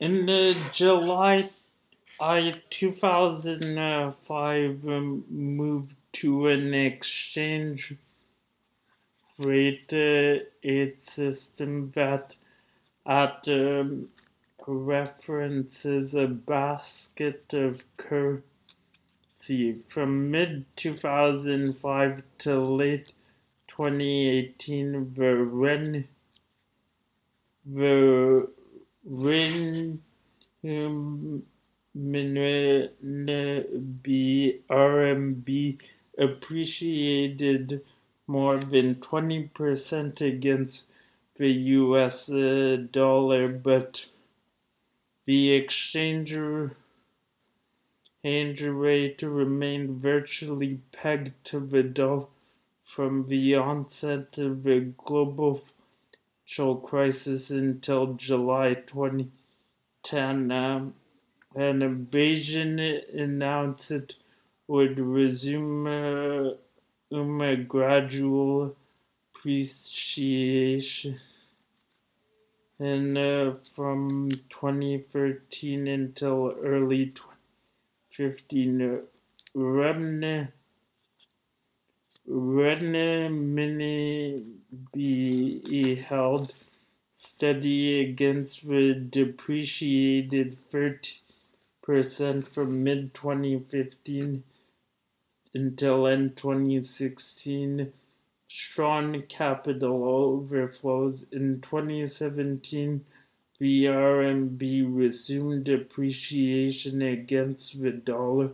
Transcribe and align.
In 0.00 0.30
uh, 0.30 0.54
July 0.72 1.50
I 2.20 2.52
2005 2.70 4.88
um, 4.88 5.24
moved 5.28 5.96
to 6.12 6.46
an 6.46 6.72
exchange 6.72 7.94
rate 9.40 9.92
uh, 9.92 10.44
aid 10.62 11.02
system 11.02 11.90
that 11.96 12.36
at 13.06 13.48
um, 13.48 14.08
references 14.68 16.14
a 16.14 16.28
basket 16.28 17.52
of 17.52 17.82
currency 17.96 18.44
from 19.88 20.30
mid 20.30 20.64
2005 20.76 22.22
to 22.38 22.60
late 22.60 23.10
2018 23.66 25.14
the 25.14 25.36
ren 25.36 26.06
the 27.66 28.48
ren 29.08 30.02
um, 30.64 31.42
B 34.02 34.60
RMB 34.70 35.80
appreciated 36.18 37.82
more 38.26 38.58
than 38.58 38.96
20% 38.96 40.20
against 40.20 40.90
the 41.36 41.50
US 41.50 42.30
uh, 42.30 42.84
dollar, 42.90 43.48
but 43.48 44.04
the 45.24 45.52
exchange 45.52 46.34
rate 48.62 49.22
remained 49.22 50.02
virtually 50.02 50.80
pegged 50.92 51.32
to 51.44 51.60
the 51.60 51.82
dollar 51.82 52.26
from 52.84 53.26
the 53.26 53.54
onset 53.54 54.36
of 54.38 54.62
the 54.64 54.80
global 54.80 55.60
financial 56.48 56.76
crisis 56.76 57.50
until 57.50 58.14
July 58.14 58.72
2010. 58.72 60.50
Um, 60.50 60.94
an 61.54 61.82
invasion 61.82 62.78
announced 62.78 63.90
it 63.90 64.14
would 64.66 64.98
resume 64.98 65.86
uh, 65.86 66.52
um, 67.12 67.40
a 67.42 67.56
gradual 67.56 68.74
appreciation 69.34 71.20
and 72.78 73.18
uh, 73.18 73.52
from 73.74 74.30
2013 74.48 75.86
until 75.86 76.54
early 76.62 77.12
2015 78.16 78.82
uh, 78.82 78.98
be 84.92 85.96
held 85.96 86.52
steady 87.14 88.00
against 88.00 88.68
the 88.68 88.94
depreciated 88.94 90.58
30 90.70 91.20
percent 91.82 92.46
from 92.46 92.84
mid 92.84 93.14
2015 93.14 94.44
until 95.54 96.06
end 96.06 96.36
2016. 96.36 97.92
Strong 98.46 99.22
capital 99.28 100.04
overflows 100.04 101.24
in 101.32 101.60
2017. 101.62 103.04
The 103.58 103.84
RMB 103.86 104.86
resumed 104.94 105.68
appreciation 105.68 107.00
against 107.00 107.80
the 107.80 107.90
dollar, 107.90 108.50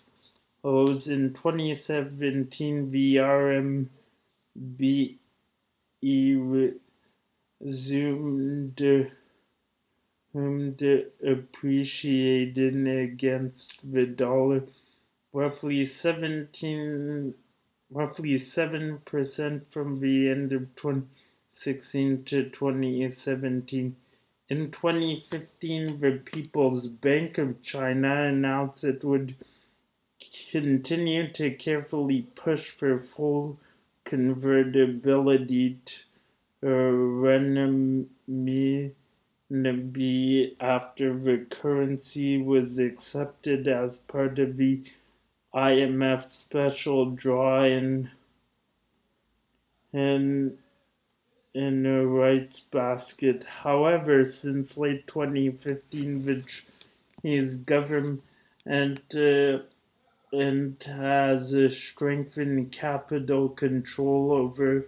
in 0.65 1.35
2017, 1.35 2.91
the 2.91 3.17
RMB 3.17 3.89
resumed 7.61 9.11
um, 10.35 10.75
appreciating 11.23 12.89
against 12.89 13.93
the 13.93 14.07
dollar, 14.07 14.63
roughly 15.33 15.85
17, 15.85 17.35
roughly 17.91 18.35
7% 18.35 19.63
from 19.71 20.01
the 20.01 20.29
end 20.29 20.53
of 20.53 20.75
2016 20.75 22.25
to 22.25 22.51
2017. 22.51 23.97
In 24.49 24.71
2015, 24.71 26.01
the 26.01 26.21
People's 26.25 26.87
Bank 26.87 27.39
of 27.39 27.63
China 27.63 28.25
announced 28.25 28.85
it 28.85 29.03
would 29.03 29.35
continue 30.51 31.33
to 31.33 31.51
carefully 31.53 32.23
push 32.35 32.69
for 32.69 32.99
full 32.99 33.59
convertibility 34.05 35.79
to 35.87 35.95
uh, 36.65 36.69
renminbi 36.69 38.93
after 40.61 41.19
the 41.19 41.45
currency 41.51 42.41
was 42.41 42.79
accepted 42.79 43.67
as 43.67 43.97
part 43.97 44.39
of 44.39 44.57
the 44.57 44.85
IMF 45.55 46.29
special 46.29 47.11
draw 47.11 47.65
in, 47.65 48.11
in 49.93 50.59
a 51.55 52.07
rights 52.07 52.61
basket. 52.61 53.45
However, 53.45 54.25
since 54.25 54.79
late 54.79 55.07
2015, 55.07 56.23
which 56.23 56.67
Chinese 57.23 57.57
government 57.57 58.23
and, 58.65 59.01
uh, 59.15 59.59
and 60.33 60.83
has 60.85 61.53
a 61.53 61.71
strengthened 61.71 62.73
capital 62.73 63.49
control 63.49 64.33
over 64.33 64.87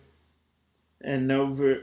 and 1.00 1.30
over 1.30 1.82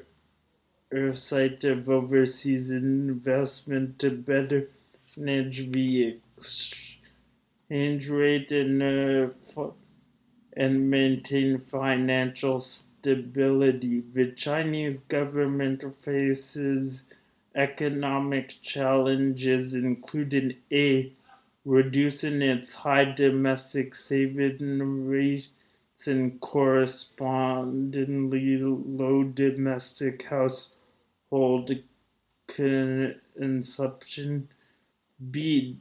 oversight 0.93 1.63
of 1.63 1.89
overseas 1.89 2.69
investment 2.69 3.97
to 3.99 4.09
better 4.09 4.67
manage 5.15 5.71
the 5.71 6.19
exchange 6.37 6.90
and 8.51 8.81
uh, 8.81 9.27
and 10.53 10.89
maintain 10.89 11.59
financial 11.59 12.59
stability 12.59 12.91
stability. 13.01 14.03
The 14.13 14.31
Chinese 14.33 14.99
government 14.99 15.83
faces 16.03 17.01
economic 17.55 18.53
challenges, 18.61 19.73
including 19.73 20.57
A. 20.71 21.11
Reducing 21.65 22.43
its 22.43 22.73
high 22.73 23.05
domestic 23.05 23.95
saving 23.95 25.07
rates 25.07 25.49
and 26.05 26.39
correspondingly 26.41 28.57
low 28.57 29.23
domestic 29.23 30.23
household 30.23 31.71
consumption. 32.47 34.49
B. 35.31 35.77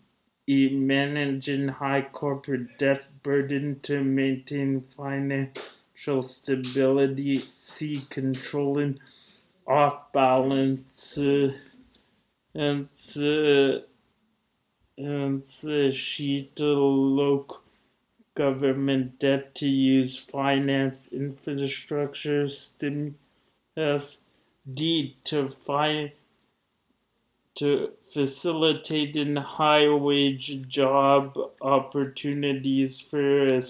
Managing 0.51 1.69
high 1.69 2.03
corporate 2.03 2.77
debt 2.77 3.05
burden 3.23 3.79
to 3.85 4.03
maintain 4.03 4.83
financial 4.97 6.23
stability, 6.23 7.45
C, 7.55 8.05
controlling 8.11 8.99
off 9.65 10.13
balance, 10.13 11.17
uh, 11.19 11.53
and, 12.53 12.89
uh, 13.17 13.79
and 14.99 15.45
uh, 15.65 15.91
sheet 15.93 16.59
local 16.59 17.63
government 18.35 19.21
debt 19.21 19.55
to 19.55 19.69
use 19.69 20.17
finance 20.17 21.11
infrastructure 21.13 22.49
stimulus, 22.49 24.23
D, 24.75 25.17
to 25.23 25.49
find 25.49 26.11
to 27.61 27.93
facilitate 28.11 29.17
in 29.17 29.37
high 29.37 29.87
wage 29.87 30.67
job 30.67 31.39
opportunities 31.61 32.99
for 32.99 33.61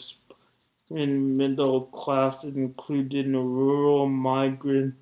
in 0.91 1.37
middle 1.37 1.81
class, 1.87 2.45
including 2.45 3.33
rural 3.33 4.09
migrants 4.09 4.95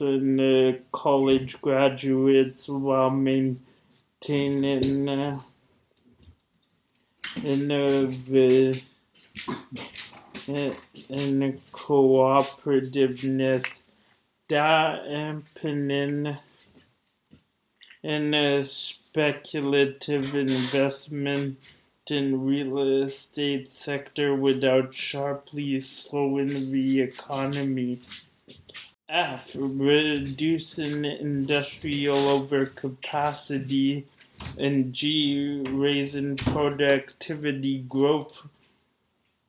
and 0.00 0.40
uh, 0.40 0.72
college 0.90 1.60
graduates, 1.60 2.68
while 2.68 3.10
maintaining 3.10 5.08
uh, 5.08 5.40
innovative 7.44 8.82
and 10.48 11.60
cooperativeness, 11.72 13.84
dampening 14.48 16.36
and 18.06 18.32
uh, 18.36 18.62
speculative 18.62 20.36
investment 20.36 21.58
in 22.08 22.46
real 22.46 23.02
estate 23.02 23.72
sector 23.72 24.32
without 24.32 24.94
sharply 24.94 25.80
slowing 25.80 26.70
the 26.70 27.00
economy. 27.00 28.00
F. 29.08 29.56
Reducing 29.58 31.04
industrial 31.04 32.14
overcapacity. 32.14 34.04
And 34.56 34.92
G. 34.92 35.64
Raising 35.68 36.36
productivity 36.36 37.78
growth 37.88 38.46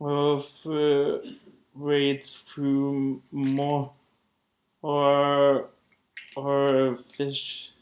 of 0.01 0.49
uh, 0.65 1.19
rates 1.75 2.33
through 2.33 3.21
more 3.31 3.91
or 4.81 5.65
or 6.35 6.93
efficient 6.93 7.76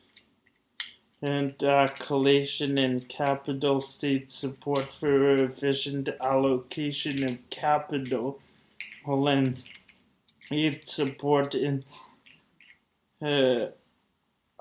collation 2.00 2.77
and 2.77 3.10
capital 3.10 3.81
state 3.81 4.30
support 4.30 4.94
for 4.94 5.33
efficient 5.33 6.10
allocation 6.22 7.24
of 7.24 7.50
capital. 7.50 8.39
And 9.07 9.63
its 10.51 10.94
support 10.94 11.56
in 11.56 11.83
uh, 13.22 13.68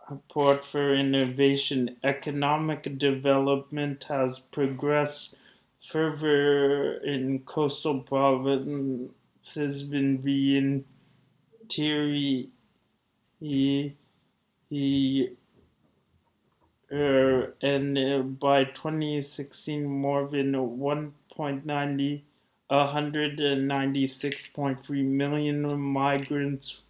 support 0.09 0.65
for 0.65 0.95
innovation. 0.95 1.97
Economic 2.03 2.99
development 2.99 4.05
has 4.05 4.39
progressed 4.39 5.35
further 5.83 6.95
in 6.95 7.41
coastal 7.41 8.01
provinces 8.01 9.83
been 9.83 10.23
the 10.23 10.57
he 14.71 15.37
uh, 16.95 17.49
and 17.61 17.99
uh, 17.99 18.21
by 18.21 18.65
2016 18.65 19.85
more 19.85 20.29
than 20.29 20.53
1.90 20.53 22.23
196.3 22.71 25.05
million 25.05 25.81
migrants 25.81 26.83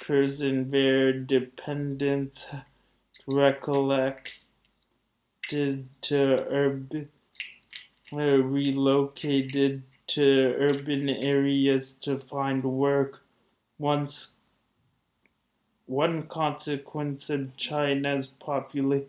occurs 0.00 0.42
in 0.42 0.70
their 0.70 1.12
dependents 1.12 2.48
recollected 3.26 4.34
to 6.00 6.46
urban 6.50 7.08
uh, 8.12 8.18
relocated 8.18 9.82
to 10.06 10.54
urban 10.58 11.08
areas 11.08 11.90
to 11.90 12.18
find 12.18 12.62
work. 12.62 13.22
Once 13.78 14.34
one 15.86 16.26
consequence 16.26 17.30
of 17.30 17.56
China's 17.56 18.28
population 18.28 19.08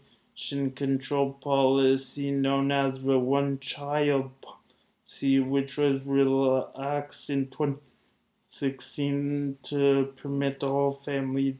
control 0.76 1.34
policy 1.34 2.32
known 2.32 2.72
as 2.72 3.02
the 3.02 3.20
one 3.20 3.60
child 3.60 4.32
policy 4.42 5.40
which 5.40 5.78
was 5.78 6.06
relaxed 6.06 7.30
in 7.30 7.48
2016 7.48 9.58
to 9.64 10.14
permit 10.16 10.64
all 10.64 10.94
families 10.94 11.56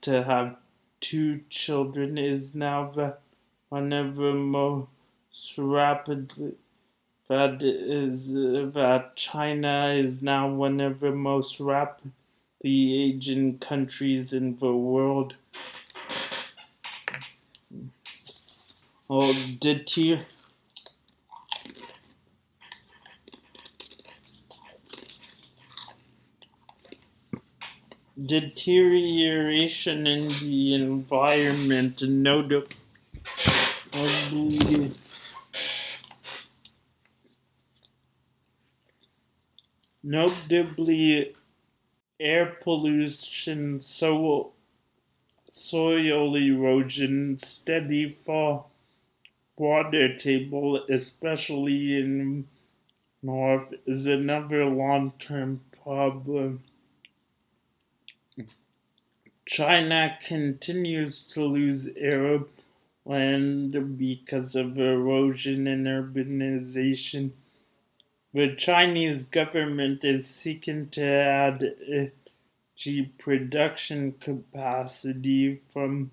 to 0.00 0.24
have 0.24 0.56
two 1.00 1.42
children 1.50 2.16
is 2.16 2.54
now 2.54 2.90
the 2.90 3.18
one 3.68 3.92
of 3.92 4.16
the 4.16 4.32
most 4.32 5.58
rapidly 5.58 6.54
that 7.28 7.62
is 7.62 8.34
that 8.34 9.12
China 9.16 9.92
is 9.94 10.22
now 10.22 10.48
one 10.48 10.80
of 10.80 11.00
the 11.00 11.10
most 11.10 11.58
rapidly 11.58 12.12
aging 12.64 13.58
countries 13.58 14.32
in 14.32 14.56
the 14.56 14.74
world. 14.74 15.36
Oh, 19.08 19.32
did 19.60 19.88
he? 19.88 20.18
Deterioration 28.26 30.06
in 30.06 30.28
the 30.28 30.74
environment, 30.74 32.02
no 32.02 32.42
notably 33.92 34.92
Notably, 40.06 41.34
air 42.20 42.58
pollution, 42.60 43.80
soil, 43.80 44.52
soil 45.50 46.36
erosion, 46.36 47.38
steady 47.38 48.10
fall, 48.12 48.73
water 49.56 50.16
table, 50.16 50.84
especially 50.88 51.98
in 51.98 52.46
north, 53.22 53.72
is 53.86 54.06
another 54.06 54.64
long-term 54.64 55.60
problem. 55.82 56.62
China 59.46 60.16
continues 60.26 61.20
to 61.20 61.44
lose 61.44 61.88
Arab 62.00 62.48
land 63.04 63.98
because 63.98 64.54
of 64.54 64.78
erosion 64.78 65.66
and 65.66 65.86
urbanization 65.86 67.32
the 68.34 68.52
Chinese 68.56 69.22
government 69.22 70.02
is 70.02 70.28
seeking 70.28 70.88
to 70.88 71.04
add 71.04 71.62
energy 71.88 73.12
production 73.16 74.10
capacity 74.18 75.60
from 75.72 76.10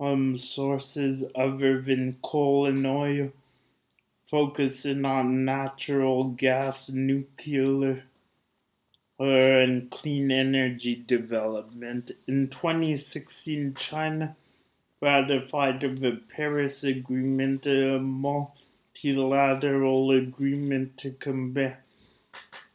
um, 0.00 0.36
sources 0.36 1.24
other 1.34 1.80
than 1.80 2.16
coal 2.22 2.66
and 2.66 2.86
oil, 2.86 3.32
focusing 4.30 5.04
on 5.04 5.44
natural 5.44 6.24
gas, 6.24 6.90
nuclear, 6.90 8.04
and 9.18 9.90
clean 9.90 10.30
energy 10.30 10.94
development. 10.94 12.12
In 12.26 12.48
2016, 12.48 13.74
China 13.74 14.36
ratified 15.00 15.80
the 15.80 16.20
Paris 16.28 16.84
Agreement, 16.84 17.66
a 17.66 17.98
multilateral 17.98 20.12
agreement 20.12 20.96
to 20.98 21.10
combat 21.12 21.82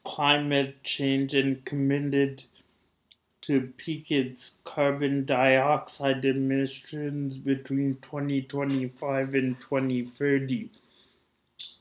climate 0.04 0.84
change 0.84 1.34
and 1.34 1.64
committed 1.64 2.44
to 3.44 3.74
peak 3.76 4.10
its 4.10 4.60
carbon 4.64 5.26
dioxide 5.26 6.24
emissions 6.24 7.38
between 7.38 7.96
2025 7.96 9.36
and 9.36 9.60
2030. 9.60 10.70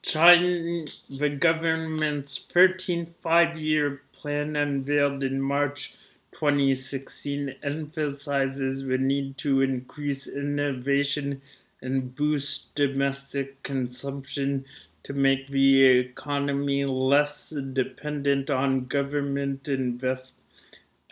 China, 0.03 0.85
the 1.09 1.29
government's 1.29 2.45
13th 2.53 3.15
five 3.23 3.57
year 3.57 4.03
plan 4.13 4.57
unveiled 4.57 5.23
in 5.23 5.41
March 5.41 5.95
2016 6.33 7.55
emphasizes 7.63 8.85
the 8.85 8.99
need 8.99 9.39
to 9.39 9.61
increase 9.61 10.27
innovation 10.27 11.41
and 11.81 12.17
boost 12.17 12.75
domestic 12.75 13.63
consumption 13.63 14.65
to 15.05 15.13
make 15.13 15.47
the 15.47 15.85
economy 15.85 16.85
less 16.85 17.51
dependent 17.51 18.51
on 18.51 18.87
government 18.87 19.69
invest 19.69 20.35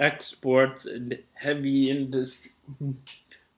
exports 0.00 0.86
and 0.86 1.18
heavy 1.34 1.90
industry. 1.90 2.50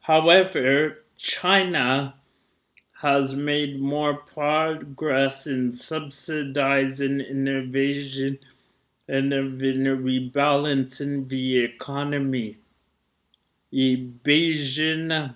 However, 0.00 1.04
China 1.16 2.14
has 3.00 3.34
made 3.34 3.80
more 3.80 4.14
progress 4.14 5.46
in 5.46 5.72
subsidizing 5.72 7.20
innovation 7.20 8.38
and 9.08 9.32
in 9.32 9.52
rebalancing 9.52 11.28
the 11.28 11.58
economy. 11.64 12.58
Beijing 13.72 15.34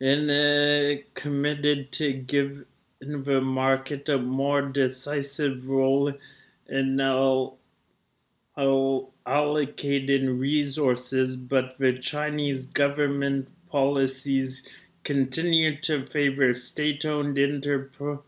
and 0.00 1.04
committed 1.14 1.92
to 1.92 2.12
give 2.12 2.64
the 3.00 3.40
market 3.40 4.08
a 4.08 4.18
more 4.18 4.62
decisive 4.62 5.68
role 5.68 6.12
in 6.68 7.00
uh, 7.00 7.46
allocating 9.26 10.38
resources, 10.38 11.36
but 11.36 11.78
the 11.78 11.98
Chinese 11.98 12.66
government 12.66 13.48
policies 13.70 14.62
continue 15.02 15.80
to 15.80 16.06
favor 16.06 16.52
state 16.52 17.04
owned 17.04 17.38
enterprise 17.38 18.22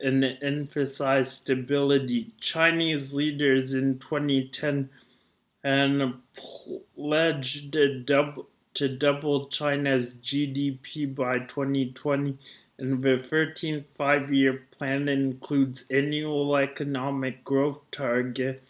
and 0.00 0.24
emphasize 0.42 1.32
stability. 1.32 2.32
Chinese 2.40 3.12
leaders 3.12 3.72
in 3.72 3.98
2010 3.98 4.88
and 5.64 6.14
pledged 6.96 7.74
a 7.74 7.98
double 7.98 8.46
to 8.74 8.88
double 8.88 9.46
China's 9.46 10.08
GDP 10.14 11.14
by 11.14 11.38
2020, 11.38 12.36
and 12.78 13.02
the 13.02 13.24
13th 13.30 13.84
five 13.96 14.32
year 14.32 14.64
plan 14.72 15.08
includes 15.08 15.84
annual 15.90 16.56
economic 16.56 17.44
growth 17.44 17.78
targets 17.92 18.60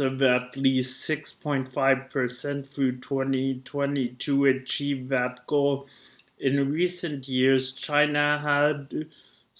of 0.00 0.22
at 0.22 0.56
least 0.56 1.08
6.5% 1.08 2.68
through 2.68 2.98
2020 2.98 4.08
to 4.08 4.44
achieve 4.46 5.08
that 5.08 5.46
goal. 5.46 5.86
In 6.38 6.72
recent 6.72 7.28
years, 7.28 7.72
China 7.72 8.38
had 8.40 9.06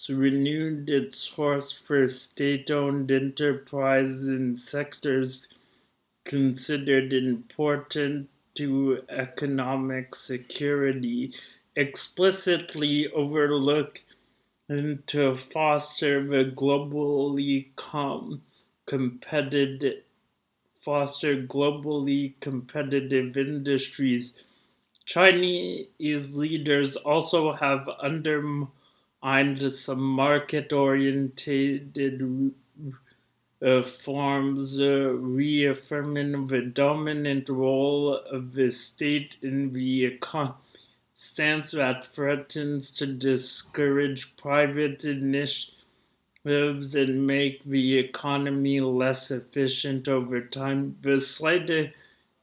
renewed 0.09 0.89
its 0.89 1.19
source 1.19 1.71
for 1.71 2.09
state 2.09 2.71
owned 2.71 3.11
enterprises 3.11 4.29
in 4.29 4.57
sectors 4.57 5.49
considered 6.25 7.13
important 7.13 8.29
to 8.55 9.03
economic 9.09 10.15
security 10.15 11.33
explicitly 11.77 13.11
overlook 13.13 14.03
and 14.69 15.07
to 15.07 15.37
foster 15.37 16.27
the 16.27 16.51
globally 16.51 17.75
com- 17.77 18.43
competitive 18.87 20.03
foster 20.83 21.43
globally 21.43 22.35
competitive 22.41 23.37
industries. 23.37 24.33
Chinese 25.05 26.33
leaders 26.33 26.97
also 26.97 27.53
have 27.53 27.89
undermined 28.01 29.73
some 29.73 30.01
market 30.03 30.73
oriented 30.73 32.53
uh, 33.63 33.83
forms, 33.83 34.81
uh, 34.81 35.15
reaffirming 35.15 36.47
the 36.49 36.63
dominant 36.63 37.49
role 37.49 38.15
of 38.15 38.53
the 38.55 38.71
state 38.71 39.37
in 39.43 39.73
the 39.73 40.05
economy 40.05 40.55
stance 41.15 41.71
that 41.71 42.05
threatens 42.05 42.91
to 42.91 43.07
discourage 43.07 44.37
private 44.37 45.05
initiatives 46.45 46.95
and 46.95 47.27
make 47.27 47.65
the 47.65 47.99
economy 47.99 48.81
less 48.81 49.31
efficient 49.31 50.09
over 50.09 50.41
time. 50.41 50.97
The 51.03 51.21
slight 51.21 51.71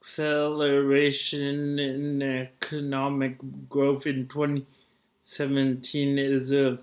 acceleration 0.02 1.80
in 1.80 2.22
economic 2.22 3.38
growth 3.70 4.08
in 4.08 4.28
2017 4.28 6.18
is 6.18 6.52
a, 6.54 6.80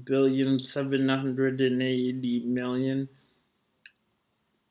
billion 0.05 0.61
780 0.61 2.45
million. 2.47 3.09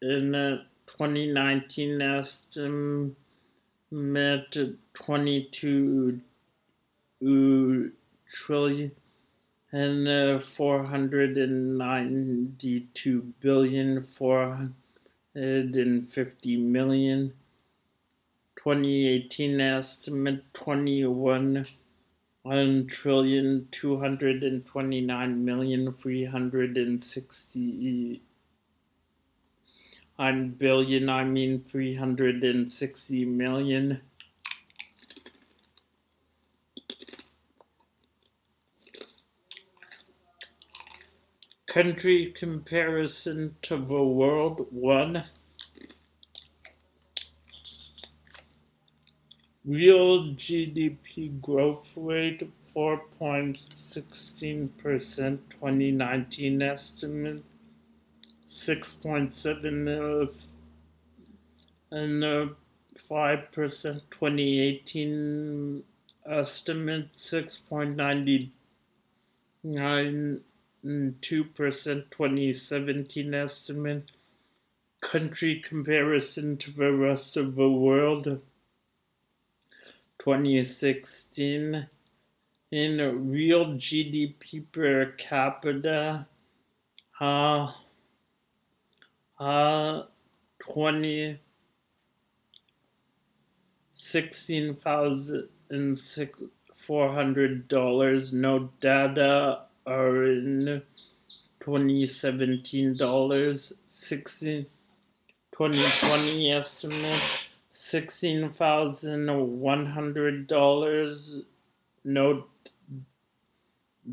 In 0.02 0.34
uh, 0.34 0.40
a 0.40 0.66
2019 0.88 2.02
estimate 2.02 3.18
uh, 4.58 4.68
22 4.94 6.22
trillion. 8.28 8.92
And 9.74 10.06
uh, 10.08 10.40
492 10.40 13.22
billion 13.40 14.04
450 14.04 16.58
million 16.58 17.34
2018 18.64 19.60
estimate 19.62 20.54
21 20.54 21.66
one 22.44 22.88
trillion 22.88 23.68
two 23.72 24.00
hundred 24.00 24.44
and 24.44 24.66
twenty 24.66 25.02
nine 25.02 25.46
million 25.46 25.94
three 25.94 26.26
hundred 26.26 26.78
and 26.78 27.04
sixty 27.04 28.22
on 30.22 30.52
billion, 30.52 31.10
I 31.10 31.24
mean 31.24 31.64
360 31.64 33.26
million. 33.26 34.02
Country 41.66 42.32
comparison 42.38 43.56
to 43.64 43.78
the 43.78 44.04
world 44.04 44.68
one. 44.70 45.24
Real 49.72 50.34
GDP 50.34 51.40
growth 51.40 51.88
rate 51.96 52.52
4.16% 52.76 55.40
2019 55.50 56.62
estimate 56.62 57.44
6.7 58.46 60.34
and 61.90 62.22
uh, 62.22 62.48
5% 62.98 64.02
2018 64.12 65.84
estimate 66.26 67.14
6.99 67.14 68.50
2% 69.66 70.42
2017 71.22 73.34
estimate. 73.34 74.12
Country 75.00 75.62
comparison 75.62 76.58
to 76.58 76.72
the 76.72 76.92
rest 76.92 77.38
of 77.38 77.56
the 77.56 77.70
world 77.70 78.42
2016 80.24 81.88
in 82.70 83.32
real 83.32 83.66
GDP 83.74 84.64
per 84.72 85.14
capita 85.18 86.28
uh, 87.20 87.72
uh, 89.40 90.04
twenty 90.60 91.40
sixteen 93.94 94.76
thousand 94.76 95.98
six 95.98 96.40
four 96.76 97.12
hundred 97.12 97.68
dollars. 97.68 98.32
No 98.32 98.70
data 98.80 99.62
are 99.88 100.26
in 100.26 100.84
twenty 101.64 102.06
seventeen 102.06 102.96
dollars. 102.96 103.74
Sixteen 103.88 104.68
twenty 105.52 105.84
twenty 106.00 106.52
estimate 106.52 107.22
sixteen 107.92 108.50
thousand 108.50 109.28
one 109.60 109.86
hundred 109.86 110.48
dollars. 110.48 111.36
Note 112.04 112.48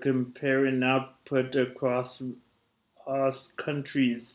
comparing 0.00 0.82
output 0.82 1.54
across 1.54 2.20
across 3.06 3.52
countries. 3.52 4.34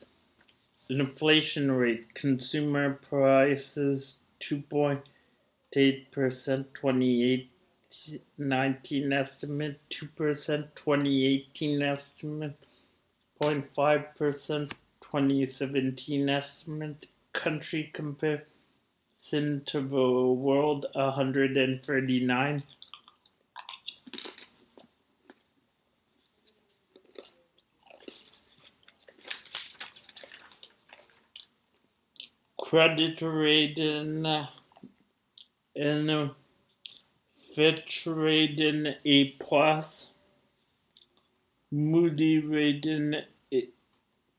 Inflation 0.90 1.72
rate, 1.72 2.13
consumer 2.13 3.00
prices 3.10 4.20
2.8% 4.40 5.01
2019 6.74 9.13
estimate, 9.13 9.80
2% 9.90 10.68
2018 10.75 11.82
estimate, 11.82 12.58
0.5% 13.42 14.72
2017 15.01 16.30
estimate, 16.30 17.08
country 17.34 17.90
comparison 17.94 19.62
to 19.66 19.82
the 19.82 19.88
world 19.88 20.86
139. 20.94 22.63
Credit 32.72 33.20
rating 33.22 34.24
in 35.75 36.32
Fitch 37.54 38.08
rating 38.08 38.96
A 39.04 39.32
plus, 39.32 40.13
Moody 41.70 42.40
rating 42.40 43.16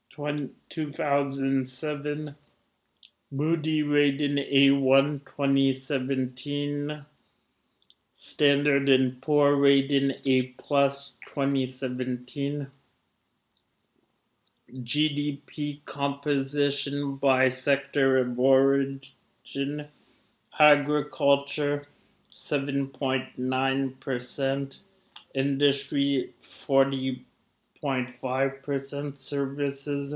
2007, 0.09 2.35
Moody 3.29 3.83
rating 3.83 4.37
A1 4.37 5.25
2017, 5.25 7.05
Standard 8.15 8.89
and 8.89 9.21
Poor 9.21 9.55
rating 9.55 10.11
A 10.25 10.47
plus 10.57 11.13
2017. 11.27 12.65
GDP 14.73 15.85
composition 15.85 17.17
by 17.17 17.49
sector 17.49 18.17
of 18.17 18.39
origin 18.39 19.85
agriculture 20.59 21.85
7.9%, 22.33 24.79
industry 25.35 26.33
40.5%, 26.67 29.17
services 29.17 30.15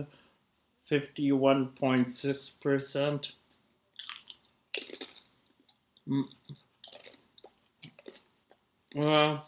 51.6%. 0.90 3.32
Mm. 6.08 6.24
Well, 8.96 9.46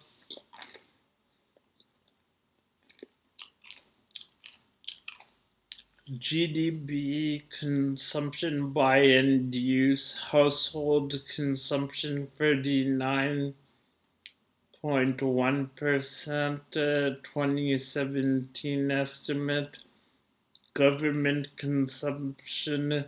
GDP 6.10 7.44
consumption 7.52 8.72
by 8.72 9.02
end 9.02 9.54
use, 9.54 10.18
household 10.32 11.22
consumption 11.36 12.28
39.1%, 12.40 13.54
uh, 16.76 17.16
2017 17.22 18.92
estimate, 18.92 19.78
government 20.74 21.56
consumption 21.58 23.06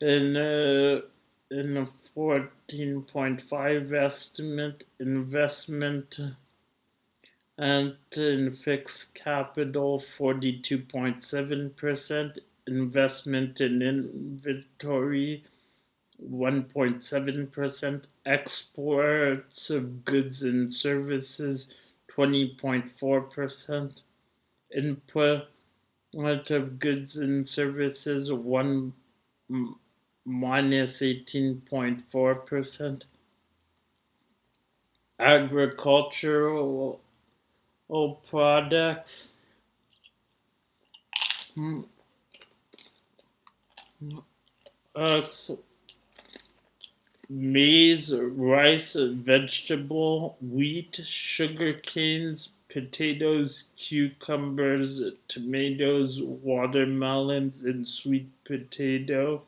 in, 0.00 0.36
uh, 0.36 1.00
in 1.50 1.76
a 1.78 1.88
14.5 2.16 3.92
estimate, 3.92 4.84
investment 5.00 6.20
and 7.58 7.96
in 8.16 8.52
fixed 8.52 9.14
capital 9.14 9.98
42.7%, 9.98 12.38
investment 12.68 13.60
in 13.60 13.82
inventory 13.82 15.42
1.7%, 16.24 18.06
exports 18.26 19.70
of 19.70 20.04
goods 20.04 20.44
and 20.44 20.72
services 20.72 21.74
20.4%, 22.12 24.02
input 24.74 25.48
of 26.50 26.78
goods 26.78 27.18
and 27.18 27.46
services 27.46 28.32
1 28.32 28.92
minus 30.24 31.00
18.4%, 31.00 33.02
agricultural 35.20 37.00
all 37.88 38.16
products. 38.28 39.28
Uh, 44.94 45.22
maize, 47.28 48.14
rice, 48.14 48.94
vegetable, 48.94 50.36
wheat, 50.40 51.00
sugar 51.04 51.72
canes, 51.72 52.50
potatoes, 52.68 53.68
cucumbers, 53.76 55.00
tomatoes, 55.26 56.22
watermelons, 56.22 57.62
and 57.62 57.86
sweet 57.86 58.28
potato. 58.44 59.42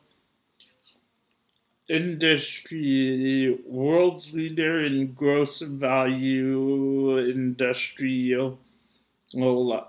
Industry 1.89 3.59
world 3.65 4.31
leader 4.33 4.79
in 4.79 5.11
gross 5.11 5.59
value 5.59 7.17
industrial 7.51 8.57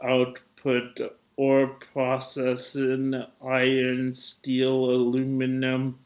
output 0.02 1.00
or 1.36 1.66
processing 1.92 3.24
iron 3.44 4.12
steel 4.12 4.90
aluminum 4.90 5.98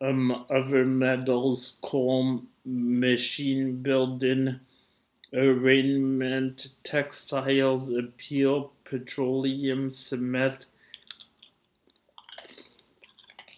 um, 0.00 0.44
other 0.48 0.84
metals 0.84 1.78
coal 1.82 2.42
machine 2.64 3.76
building 3.82 4.60
arraignment 5.34 6.68
textiles 6.84 7.90
appeal 7.90 8.72
petroleum 8.84 9.90
cement 9.90 10.66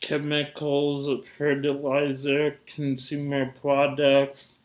chemicals, 0.03 1.27
fertilizer, 1.27 2.59
consumer 2.67 3.55
products, 3.63 4.59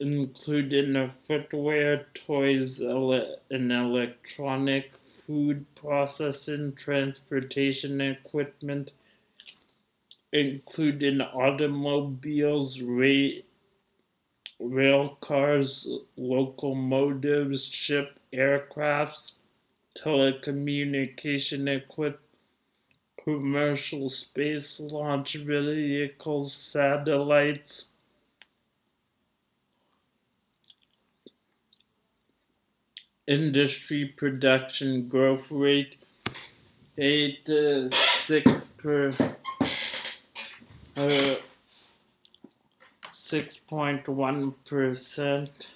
including 0.00 1.08
footwear, 1.10 2.06
toys, 2.14 2.80
and 2.80 3.72
electronic, 3.72 4.92
food 4.94 5.66
processing, 5.76 6.72
transportation 6.74 8.00
equipment, 8.00 8.90
including 10.32 11.20
automobiles, 11.20 12.80
ra- 12.80 13.42
rail 14.60 15.16
cars, 15.20 15.88
locomotives, 16.16 17.64
ship 17.66 18.20
aircrafts, 18.32 19.32
telecommunication 19.96 21.68
equipment 21.68 22.20
commercial 23.22 24.08
space 24.08 24.80
launch 24.80 25.34
vehicles, 25.34 26.54
satellites. 26.54 27.86
Industry 33.28 34.06
production 34.06 35.06
growth 35.06 35.50
rate 35.50 35.96
eight 36.96 37.44
to 37.44 37.90
six 37.90 38.64
per 38.78 39.12
uh, 40.96 41.34
six 43.12 43.58
point 43.58 44.08
one 44.08 44.54
percent. 44.64 45.66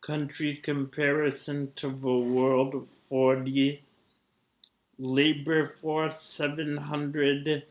Country 0.00 0.54
comparison 0.54 1.72
to 1.74 1.88
the 1.88 2.18
world 2.18 2.86
40 3.08 3.82
labor 4.98 5.66
force 5.66 6.20
700 6.20 7.64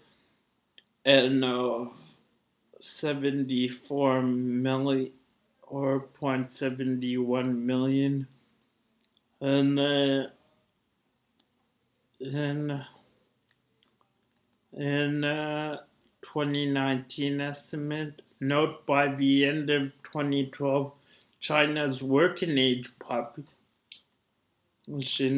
and 1.05 1.45
uh, 1.45 1.85
74 2.77 4.21
million 4.21 5.11
or 5.61 6.03
0.71 6.19 7.55
million 7.55 8.27
and 9.41 9.79
uh, 9.79 10.27
in 12.19 12.83
in 14.73 15.23
uh, 15.23 15.77
2019 16.21 17.39
estimate 17.41 18.21
note 18.39 18.85
by 18.85 19.07
the 19.07 19.45
end 19.45 19.67
of 19.69 19.93
2012 20.03 20.91
China's 21.39 22.03
working 22.03 22.57
age 22.57 22.89
population 22.99 23.47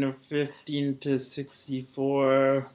of 0.03 0.17
15 0.17 0.97
to 0.97 1.19
64 1.19 2.67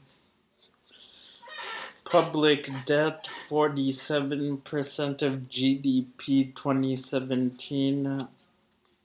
Public 2.13 2.69
debt 2.85 3.27
47% 3.49 5.21
of 5.23 5.33
GDP 5.49 6.53
2017 6.53 8.21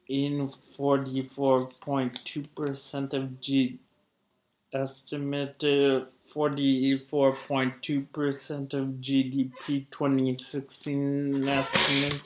in 0.08 0.48
44.2% 0.78 3.12
of 3.14 3.40
G 3.40 3.78
estimate 4.74 5.64
44.2% 6.34 8.74
of 8.74 8.88
GDP 9.00 9.86
2016 9.90 11.48
estimate. 11.48 12.20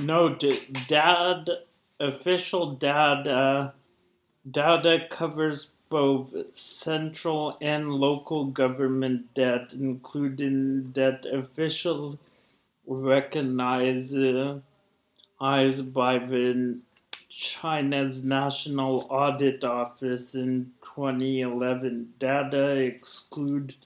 Note 0.00 0.44
DAD 0.88 1.50
official 1.98 2.74
data 2.74 3.72
data 4.50 5.06
covers 5.10 5.68
both 5.90 6.34
central 6.56 7.58
and 7.60 7.92
local 7.92 8.46
government 8.46 9.34
debt, 9.34 9.72
including 9.72 10.90
debt 10.92 11.26
officially 11.30 12.18
recognized 12.86 14.14
by 15.92 16.18
the 16.18 16.78
China's 17.30 18.24
National 18.24 19.06
Audit 19.08 19.62
Office 19.62 20.34
in 20.34 20.72
2011. 20.82 22.14
Data 22.18 22.72
exclude 22.72 23.76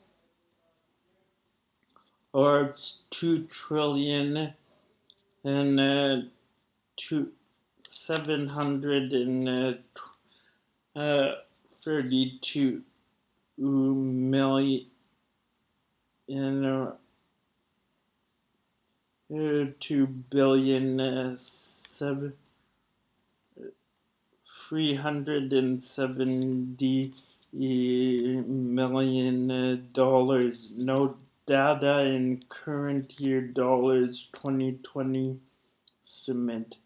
Or 2.33 2.62
it's 2.62 3.03
2 3.11 3.47
trillion 3.47 4.55
and 5.47 5.81
uh, 5.81 6.17
two 6.97 7.29
seven 7.89 8.49
hundred 8.49 9.12
and 9.12 9.49
uh, 9.49 9.73
uh, 10.99 11.35
million 11.87 12.83
uh, 19.35 19.65
two 19.81 20.07
billion 20.07 21.01
uh, 21.01 21.35
seven 21.37 22.35
three 24.69 24.95
hundred 24.95 25.53
and 25.53 25.83
seventy 25.83 27.12
million 27.53 29.89
dollars. 29.93 30.73
No 30.77 31.17
data 31.47 32.01
in 32.01 32.43
current 32.49 33.21
year 33.21 33.41
dollars 33.41 34.29
2020 34.33 35.39
cement. 36.03 36.79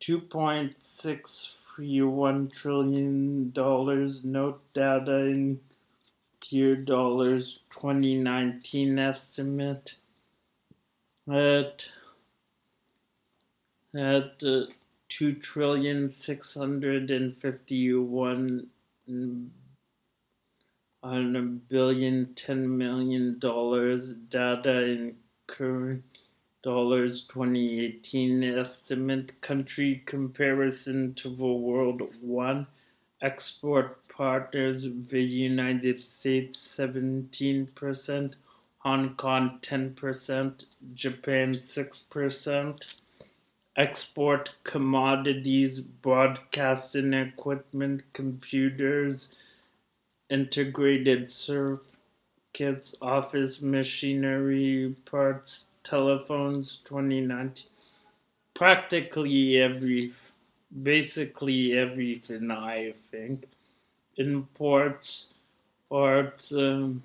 $2.631 0.00 2.50
trillion 2.50 3.52
No 3.54 4.56
data 4.72 5.16
in 5.26 5.60
year 6.48 6.74
dollars 6.74 7.60
2019 7.70 8.98
estimate 8.98 9.96
at 11.28 11.88
at 13.94 14.42
uh, 14.44 14.66
two 15.08 15.34
trillion 15.34 16.10
six 16.10 16.54
hundred 16.54 17.10
and 17.10 17.36
fifty 17.36 17.92
one 17.92 18.68
on 21.02 21.36
a 21.36 21.42
billion 21.42 22.34
ten 22.34 22.76
million 22.78 23.38
dollars 23.38 24.12
data 24.14 24.82
in 24.82 25.16
current 25.46 26.04
dollars 26.62 27.22
2018 27.22 28.44
estimate. 28.44 29.40
Country 29.40 30.02
comparison 30.04 31.14
to 31.14 31.28
the 31.28 31.46
world 31.46 32.02
one 32.20 32.66
export 33.22 34.06
partners 34.08 34.86
the 35.10 35.22
United 35.22 36.06
States 36.06 36.76
17% 36.78 38.34
Hong 38.80 39.14
Kong 39.14 39.58
10% 39.62 40.64
Japan 40.94 41.54
6% 41.54 42.94
export 43.76 44.54
commodities 44.64 45.80
broadcasting 45.80 47.12
equipment 47.12 48.02
computers 48.12 49.34
integrated 50.30 51.30
circuits 51.30 52.96
office 53.02 53.60
machinery 53.60 54.96
parts 55.04 55.66
telephones 55.82 56.78
2019 56.84 57.66
practically 58.54 59.58
every 59.58 60.12
basically 60.82 61.76
everything 61.76 62.50
i 62.50 62.92
think. 63.10 63.46
Imports 64.16 65.28
parts 65.88 66.52
um, 66.52 67.02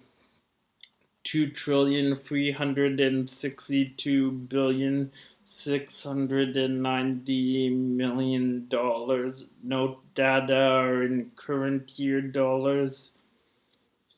2 1.26 1.50
trillion 1.50 2.16
362 2.16 4.32
billion 4.32 5.12
690 5.46 7.70
million 7.70 8.68
dollars. 8.68 9.46
No 9.64 10.00
data 10.14 10.56
are 10.56 11.04
in 11.04 11.32
current 11.36 12.00
year 12.00 12.22
dollars. 12.22 13.12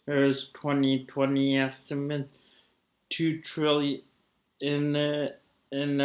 There's 0.05 0.49
2020 0.49 1.57
estimate 1.57 2.29
2 3.09 3.41
trillion 3.41 4.01
in 4.59 4.95
in 5.71 6.01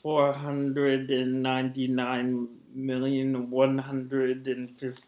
four 0.00 0.32
hundred 0.32 1.10
and 1.10 1.42
ninety 1.42 1.88
nine 1.88 2.48
million 2.74 3.50
one 3.50 3.78
hundred 3.78 4.46
and 4.46 4.70
fifty 4.70 5.07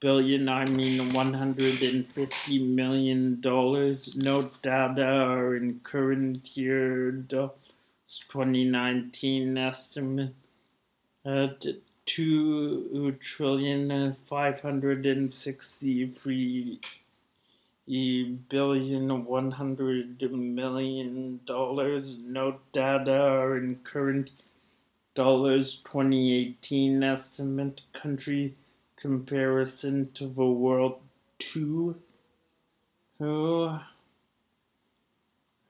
billion 0.00 0.48
I 0.48 0.64
mean 0.66 1.12
one 1.12 1.34
hundred 1.34 1.82
and 1.82 2.06
fifty 2.06 2.58
million 2.58 3.40
dollars. 3.40 4.16
No 4.16 4.50
data 4.62 5.04
are 5.04 5.56
in 5.56 5.80
current 5.80 6.56
year 6.56 7.24
twenty 8.28 8.64
nineteen 8.64 9.56
estimate 9.58 10.34
uh, 11.24 11.44
at 11.44 11.66
two 12.04 13.16
trillion 13.20 14.14
five 14.26 14.60
hundred 14.60 15.06
and 15.06 15.32
sixty 15.32 16.06
three 16.06 16.80
billion 17.86 19.24
one 19.24 19.50
hundred 19.52 20.32
million 20.32 21.40
dollars. 21.46 22.18
No 22.18 22.58
data 22.72 23.20
are 23.20 23.56
in 23.56 23.76
current 23.84 24.30
dollars 25.14 25.76
2018 25.76 27.02
estimate 27.02 27.80
country 27.94 28.54
comparison 28.96 30.10
to 30.12 30.26
the 30.26 30.44
world 30.44 31.00
two. 31.38 32.00
Who 33.18 33.78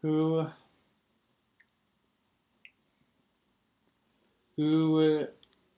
who 0.03 0.47
who 4.57 5.27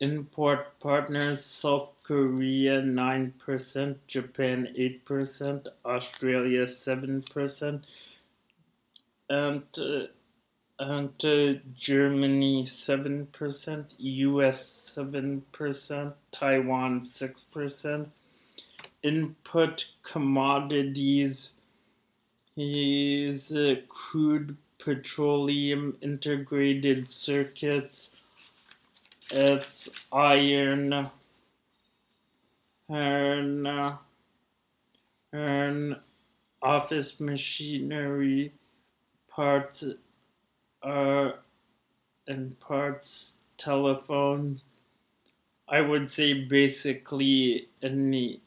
import 0.01 0.79
partners? 0.81 1.45
South 1.45 1.93
Korea 2.03 2.81
9%, 2.81 3.97
Japan 4.07 4.75
8%, 4.79 5.69
Australia 5.85 6.63
7%, 6.63 7.85
and, 9.29 9.63
uh, 9.79 10.07
and 10.79 11.13
uh, 11.25 11.55
Germany 11.77 12.65
7%, 12.65 13.95
US 13.99 14.95
7%, 14.97 16.13
Taiwan 16.31 17.01
6%. 17.01 18.07
Input 19.03 19.87
commodities 20.03 21.55
is 22.57 23.53
uh, 23.53 23.77
crude 23.89 24.57
petroleum 24.79 25.97
integrated 26.01 27.09
circuits 27.09 28.13
it's 29.31 29.91
iron 30.11 31.11
uh, 32.91 33.97
and 35.33 35.97
office 36.63 37.21
machinery 37.21 38.55
parts 39.29 39.85
uh, 40.83 41.33
and 42.27 42.59
parts 42.61 43.39
telephone. 43.57 44.61
I 45.69 45.81
would 45.83 46.11
say 46.11 46.35
basically 46.35 47.69
any 47.83 48.43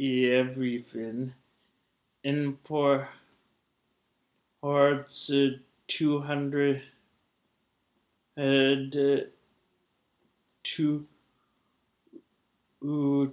everything. 0.00 1.34
Import 2.24 3.08
parts 4.62 5.30
uh, 5.30 5.50
200 5.88 6.82
and 8.36 8.96
uh, 8.96 9.16
two 10.62 11.06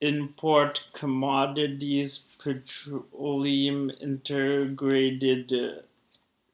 Import 0.00 0.88
commodities, 0.92 2.18
petroleum 2.38 3.90
integrated 4.00 5.52
uh, 5.52 5.80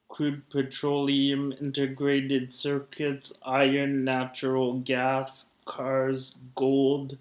crude 0.09 0.49
petroleum 0.49 1.53
integrated 1.61 2.53
circuits, 2.53 3.33
iron, 3.43 4.03
natural 4.03 4.79
gas, 4.79 5.50
cars, 5.71 6.37
gold, 6.53 7.17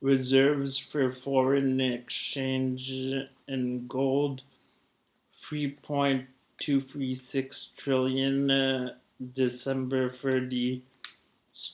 reserves 0.00 0.78
for 0.78 1.10
foreign 1.10 1.80
exchange 1.80 2.92
and 3.48 3.88
gold, 3.88 4.42
3.236 5.42 7.74
trillion 7.74 8.48
uh, 8.48 8.92
December 9.34 10.08
30, 10.08 10.82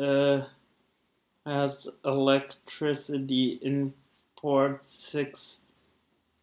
uh, 0.00 0.42
electricity 2.04 3.58
imports 3.62 4.88
6 4.88 5.60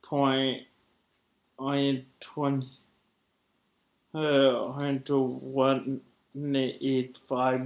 point 0.03 0.63
twenty 2.19 2.67
uh, 4.13 4.71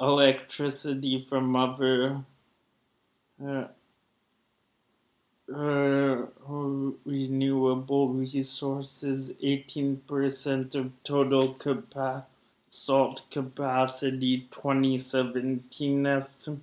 electricity 0.00 1.20
from 1.20 1.54
other 1.54 2.24
uh, 3.46 3.66
uh, 5.54 6.26
renewable 7.04 8.08
resources 8.08 9.30
18% 9.42 10.74
of 10.74 10.90
total 11.04 11.52
capa- 11.52 12.24
salt 12.70 13.22
capacity 13.30 14.46
2017 14.50 16.06
estimate 16.06 16.62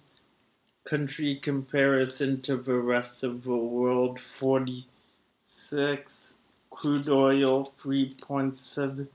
country 0.85 1.35
comparison 1.35 2.41
to 2.41 2.57
the 2.57 2.75
rest 2.75 3.23
of 3.23 3.43
the 3.43 3.55
world 3.55 4.19
46 4.19 6.37
crude 6.69 7.09
oil 7.09 7.73
3.7 7.83 9.07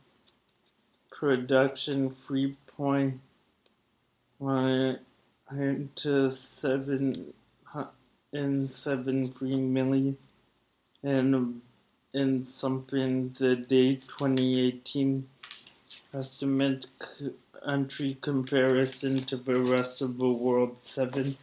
production 1.11 2.15
3. 2.27 2.57
into 4.41 6.27
uh, 6.27 6.31
7 6.31 7.33
uh, 7.75 7.85
and 8.33 8.73
7 8.73 9.33
3 9.33 9.61
million 9.61 10.17
and 11.03 11.61
in 12.15 12.43
something 12.43 13.31
the 13.39 13.57
day 13.57 13.97
2018 13.97 15.29
estimate 16.15 16.87
country 17.64 18.16
comparison 18.21 19.23
to 19.25 19.37
the 19.37 19.61
rest 19.61 20.03
of 20.03 20.16
the 20.16 20.29
world 20.29 20.79
7 20.79 21.37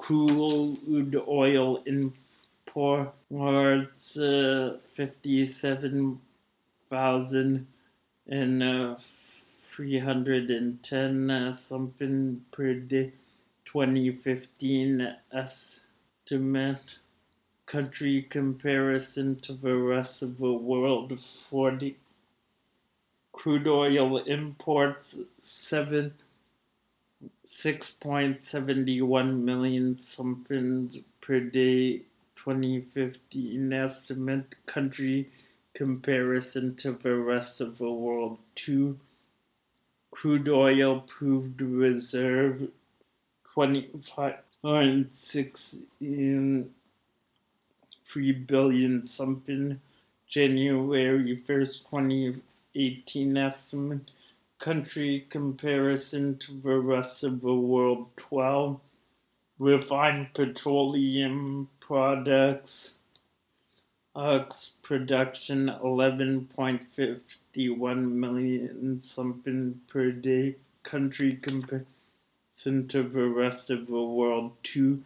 crude 0.00 1.22
oil 1.28 1.84
imports 1.84 3.12
uh, 4.18 4.78
57,000 4.94 7.66
and 8.26 8.62
uh, 8.62 8.96
310 8.98 11.30
uh, 11.30 11.52
something 11.52 12.42
per 12.50 12.72
day. 12.74 13.12
2015 13.66 15.16
estimate 15.32 16.98
country 17.66 18.22
comparison 18.22 19.36
to 19.36 19.52
the 19.52 19.76
rest 19.76 20.22
of 20.22 20.38
the 20.38 20.52
world 20.52 21.20
40 21.20 21.96
crude 23.30 23.68
oil 23.68 24.16
imports 24.16 25.20
7 25.40 26.14
6.71 27.46 29.40
million 29.40 29.98
something 29.98 31.04
per 31.20 31.40
day 31.40 32.02
2015 32.36 33.72
estimate 33.72 34.54
country 34.66 35.30
comparison 35.74 36.76
to 36.76 36.92
the 36.92 37.14
rest 37.14 37.60
of 37.60 37.78
the 37.78 37.90
world 37.90 38.38
2 38.54 38.98
crude 40.10 40.48
oil 40.48 41.00
proved 41.00 41.60
reserve 41.60 42.68
25.6 43.54 45.82
in 46.00 46.70
3 48.04 48.32
billion 48.32 49.04
something 49.04 49.78
January 50.26 51.36
1st, 51.36 51.90
2018 51.90 53.36
estimate. 53.36 54.10
Country 54.60 55.26
comparison 55.30 56.36
to 56.36 56.52
the 56.52 56.78
rest 56.78 57.24
of 57.24 57.40
the 57.40 57.54
world 57.54 58.08
12. 58.18 58.78
Refined 59.58 60.34
petroleum 60.34 61.70
products 61.80 62.92
Ox 64.14 64.72
production 64.82 65.70
11.51 65.82 68.12
million 68.12 69.00
something 69.00 69.80
per 69.88 70.10
day. 70.10 70.56
Country 70.82 71.36
comparison 71.36 71.86
to 72.88 73.02
the 73.02 73.28
rest 73.28 73.70
of 73.70 73.86
the 73.86 74.02
world. 74.02 74.52
2. 74.64 75.02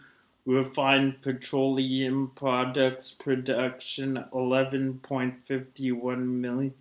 Refined 0.47 1.23
petroleum 1.23 2.33
products 2.35 3.13
production 3.13 4.25
11.51 4.33 6.27
million. 6.27 6.75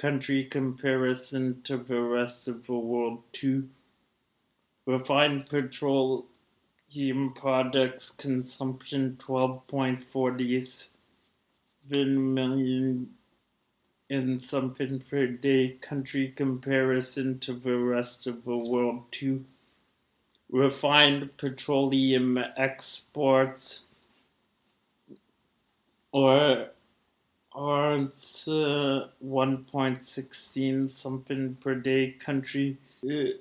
Country 0.00 0.44
comparison 0.46 1.60
to 1.64 1.76
the 1.76 2.00
rest 2.00 2.48
of 2.48 2.66
the 2.66 2.72
world. 2.72 3.22
2. 3.32 3.68
Refined 4.86 5.44
petroleum 5.44 6.24
products 7.34 8.10
consumption 8.10 9.18
12.40 9.20 10.88
million 11.90 13.10
in 14.08 14.40
something 14.40 15.00
per 15.00 15.26
day 15.26 15.76
country 15.82 16.32
comparison 16.34 17.38
to 17.40 17.52
the 17.52 17.76
rest 17.76 18.26
of 18.26 18.44
the 18.44 18.56
world 18.56 19.02
to 19.10 19.44
refined 20.50 21.36
petroleum 21.36 22.38
exports 22.56 23.82
or 26.10 26.70
it's 27.62 28.48
uh, 28.48 29.08
1.16 29.22 30.88
something 30.88 31.56
per 31.56 31.74
day 31.74 32.12
country. 32.12 32.78
Uh, 33.04 33.36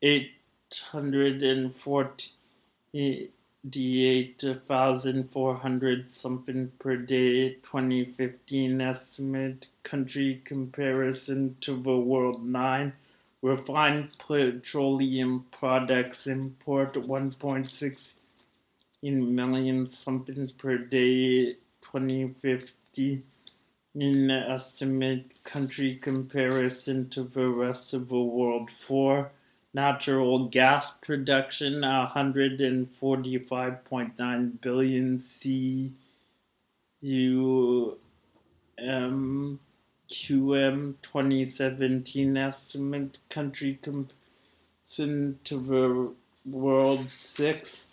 840 0.00 2.30
something 6.08 6.72
per 6.78 6.96
day 6.96 7.56
2015 7.56 8.80
estimate 8.80 9.68
country 9.82 10.40
comparison 10.46 11.54
to 11.60 11.76
the 11.76 11.98
world 11.98 12.46
9 12.46 12.94
refined 13.42 14.08
petroleum 14.26 15.44
products 15.50 16.26
import 16.26 16.94
1.6 16.94 18.14
in 19.02 19.34
million 19.34 19.86
something 19.86 20.48
per 20.56 20.78
day 20.78 21.56
2050 22.96 23.22
in 23.94 24.30
estimate 24.30 25.42
country 25.44 25.96
comparison 25.96 27.08
to 27.08 27.22
the 27.22 27.48
rest 27.48 27.94
of 27.94 28.08
the 28.08 28.18
world 28.18 28.70
4 28.70 29.30
natural 29.72 30.48
gas 30.48 30.90
production 30.92 31.80
145.9 31.80 34.60
billion 34.60 35.18
CUM 38.78 39.60
QM 40.08 40.94
2017 41.02 42.36
estimate 42.36 43.18
country 43.28 43.76
comparison 43.82 45.40
to 45.44 45.58
the 45.58 46.12
world 46.44 47.10
6 47.10 47.88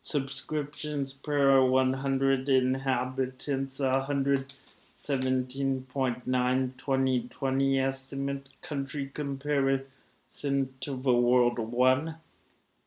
Subscriptions 0.00 1.12
per 1.12 1.60
100 1.60 2.48
inhabitants 2.48 3.80
117.9 3.80 6.76
2020 6.76 7.80
estimate. 7.80 8.48
Country 8.62 9.10
comparison 9.12 9.84
the 10.96 11.12
world 11.12 11.58
1 11.58 12.16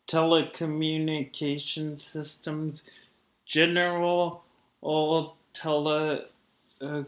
telecommunication 0.07 1.99
systems 1.99 2.83
general 3.45 4.43
all 4.81 5.35
tele 5.53 6.25
uh, 6.81 7.03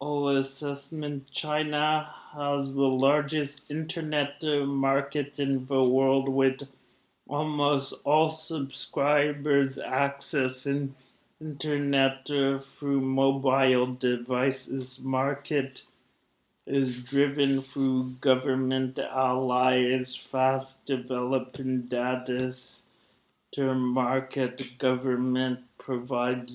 all 0.00 0.28
assessment, 0.28 1.30
China 1.30 2.08
has 2.32 2.72
the 2.72 2.80
largest 2.80 3.62
internet 3.68 4.42
market 4.42 5.38
in 5.40 5.66
the 5.66 5.82
world 5.82 6.28
with 6.28 6.62
almost 7.28 7.94
all 8.04 8.30
subscribers 8.30 9.78
accessing 9.78 10.90
internet 11.40 12.26
through 12.26 13.00
mobile 13.00 13.86
devices 13.94 15.00
market 15.00 15.82
is 16.68 17.02
driven 17.02 17.62
through 17.62 18.10
government 18.20 18.98
allies, 18.98 20.14
fast 20.14 20.84
developing 20.84 21.82
data 21.82 22.54
to 23.52 23.74
market 23.74 24.76
government 24.78 25.60
provide 25.78 26.50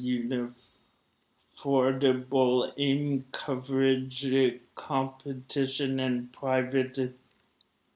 affordable 1.58 2.72
AIM 2.78 3.26
coverage, 3.32 4.60
competition, 4.76 6.00
and 6.00 6.32
private 6.32 7.16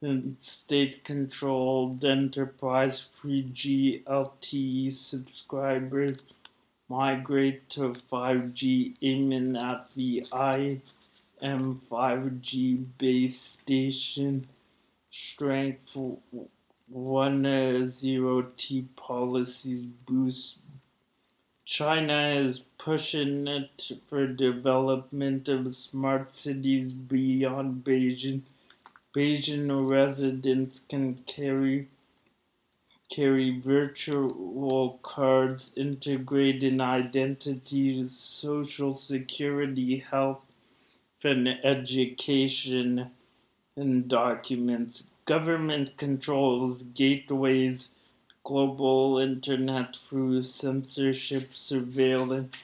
and 0.02 0.36
state 0.40 1.04
controlled 1.04 2.04
enterprise 2.04 3.08
3G 3.16 4.04
LTE 4.04 4.92
subscribers 4.92 6.24
migrate 6.90 7.70
to 7.70 7.94
5G 8.12 8.96
aiming 9.02 9.56
at 9.58 9.90
the 9.96 10.26
IM5G 11.42 12.86
base 12.98 13.40
station 13.40 14.48
strength 15.10 15.96
10T 16.92 18.86
policies 18.96 19.86
boost 20.06 20.60
China 21.68 22.30
is 22.30 22.64
pushing 22.78 23.46
it 23.46 23.92
for 24.06 24.26
development 24.26 25.50
of 25.50 25.76
smart 25.76 26.34
cities 26.34 26.94
beyond 26.94 27.84
Beijing. 27.84 28.44
Beijing 29.14 29.90
residents 29.90 30.80
can 30.88 31.16
carry 31.28 31.90
carry 33.10 33.60
virtual 33.60 35.00
cards 35.04 35.74
integrating 35.76 36.80
identity, 36.80 38.06
social 38.06 38.96
security, 38.96 39.98
health, 39.98 40.47
and 41.24 41.48
education 41.64 43.12
and 43.76 44.08
documents. 44.08 45.08
Government 45.26 45.98
controls 45.98 46.84
gateways 46.84 47.90
global 48.44 49.18
internet 49.18 49.96
through 49.96 50.42
censorship, 50.44 51.54
surveillance, 51.54 52.56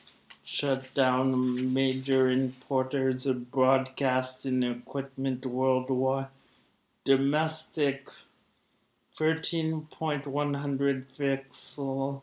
shut 0.43 0.93
down 0.93 1.73
major 1.73 2.29
importers 2.29 3.25
of 3.25 3.51
broadcasting 3.51 4.63
equipment 4.63 5.45
worldwide. 5.45 6.27
Domestic 7.03 8.09
13.100 9.19 11.05
pixel 11.17 12.21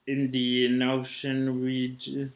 the 0.07 0.83
Ocean 0.83 1.63
region 1.63 2.33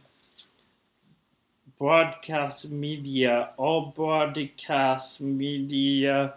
broadcast 1.82 2.70
media, 2.70 3.48
all 3.56 3.86
broadcast 3.86 5.20
media 5.20 6.34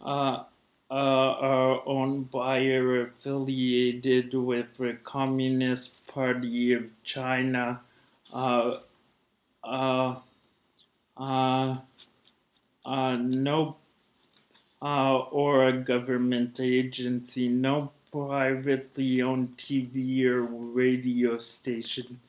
uh, 0.00 0.04
uh, 0.04 0.44
are 0.88 1.82
owned 1.88 2.30
by 2.30 2.58
or 2.66 3.08
affiliated 3.08 4.32
with 4.32 4.76
the 4.76 4.96
Communist 5.02 6.06
Party 6.06 6.72
of 6.72 6.92
China. 7.02 7.80
Uh, 8.32 8.76
uh, 9.64 10.14
uh, 11.16 11.76
uh, 12.84 13.16
no, 13.18 13.76
uh, 14.86 15.18
or 15.32 15.66
a 15.66 15.72
government 15.72 16.60
agency, 16.60 17.48
no 17.48 17.90
privately 18.12 19.20
owned 19.20 19.56
TV 19.56 20.24
or 20.24 20.42
radio 20.42 21.38
station. 21.38 22.20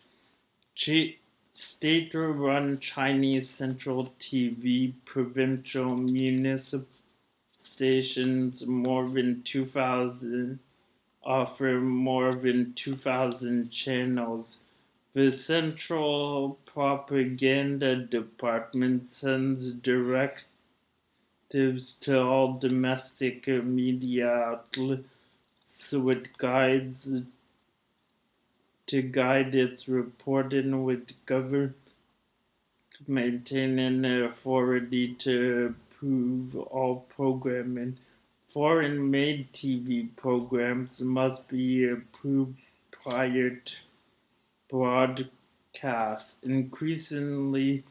Ch- 0.74 1.20
state-run 1.53 2.80
Chinese 2.80 3.47
Central 3.47 4.12
TV 4.20 4.91
provincial 5.05 5.95
municipal 5.95 6.88
stations 7.53 8.66
more 8.66 9.08
than 9.08 9.43
2,000 9.43 10.58
offer 11.24 11.80
more 11.80 12.34
than 12.34 12.74
2,000 12.74 13.70
channels. 13.70 14.60
The 15.14 15.30
Central 15.30 16.58
Propaganda 16.66 17.97
Department 17.97 19.12
sends 19.12 19.74
directives 21.50 21.93
to 21.93 22.22
all 22.22 22.58
domestic 22.58 23.48
media 23.48 24.28
outlets 24.28 25.91
with 25.93 26.38
guides 26.38 27.22
to 28.86 29.02
guide 29.02 29.54
its 29.56 29.88
reporting 29.88 30.84
with 30.84 31.14
government 31.26 31.76
maintaining 33.08 34.06
authority 34.24 35.14
to 35.14 35.76
approve 35.91 36.56
all 36.56 37.06
programming. 37.16 37.98
Foreign 38.48 39.12
made 39.12 39.54
TV 39.54 40.08
programs 40.16 41.02
must 41.02 41.48
be 41.48 41.88
approved 41.88 42.58
prior 42.91 43.52
to 43.52 43.76
broadcast. 44.70 46.43
Increasingly, 46.43 47.84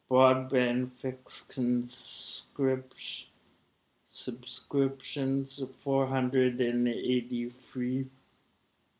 broadband 0.10 0.92
fixed 0.94 1.54
conscription 1.54 3.28
subscriptions 4.08 5.62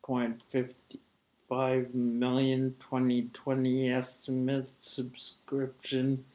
483.55 0.08 1.94
million 1.94 2.76
2020 2.80 3.92
estimate 3.92 4.72
subscription 4.78 6.26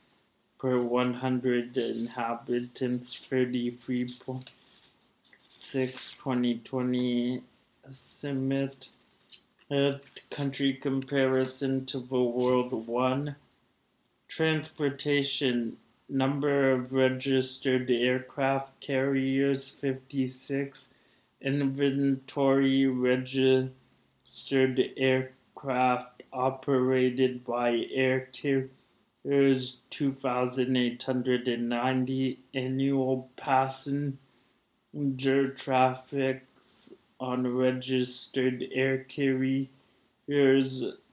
per 0.59 0.81
100 0.81 1.77
inhabitants, 1.77 3.21
33.6 3.31 4.47
2020 6.17 7.43
estimate. 7.87 8.89
A 9.71 10.01
country 10.31 10.73
comparison 10.73 11.85
to 11.87 11.99
the 12.01 12.23
world 12.23 12.73
one. 12.87 13.37
Transportation 14.27 15.77
number 16.09 16.73
of 16.73 16.95
registered 16.95 17.91
aircraft 17.91 18.81
carriers 18.81 19.69
56. 19.69 20.89
Inventory 21.41 22.87
registered 22.87 23.73
aircraft 24.97 26.23
operated 26.33 27.45
by 27.45 27.87
air 27.93 28.29
carriers 28.33 28.71
there's 29.25 29.79
2,890 29.91 32.39
annual 32.55 33.29
passenger 33.37 34.17
traffic 35.55 36.47
on 37.21 37.55
registered 37.55 38.67
air 38.73 39.05
carriers 39.05 39.69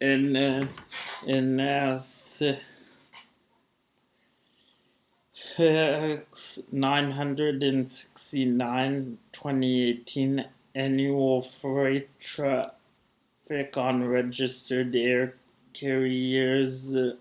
and 0.00 0.36
uh, 0.36 0.66
and 1.26 1.60
uh, 1.60 1.98
969 6.72 9.18
2018 9.32 10.44
annual 10.74 11.40
freight 11.42 12.08
traffic 12.20 12.72
on 13.76 14.06
registered 14.06 14.94
air 14.94 15.34
carriers 15.72 16.94
uh, 16.94 17.14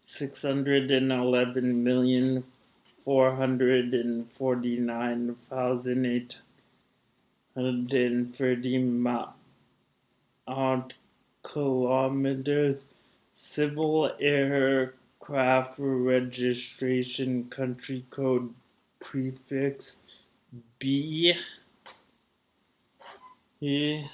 611 0.00 1.84
million 1.84 2.42
four 3.04 3.36
hundred 3.36 3.94
kilometers 11.48 12.88
civil 13.32 14.12
aircraft 14.20 15.74
registration 15.78 17.48
country 17.48 18.04
code 18.10 18.52
prefix 19.00 19.96
B. 20.78 21.34
E 23.60 24.04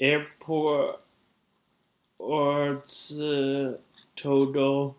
airport 0.00 0.98
orts 2.18 3.20
uh, 3.20 3.76
total 4.16 4.96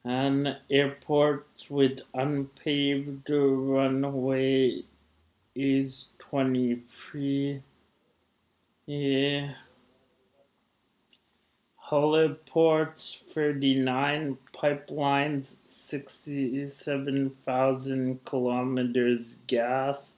and 0.03 0.57
airports 0.69 1.69
with 1.69 2.01
unpaved 2.13 3.29
runway 3.29 4.83
is 5.55 6.09
23 6.19 7.63
yeah. 8.85 9.53
Heliports 11.89 13.23
39 13.23 14.37
pipelines 14.53 15.57
67,000 15.67 18.23
kilometers 18.23 19.37
gas 19.47 20.13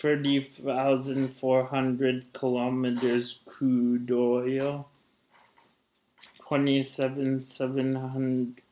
30,400 0.00 2.32
kilometers 2.32 3.40
crude 3.44 4.10
oil 4.10 4.88
27,700 6.40 8.62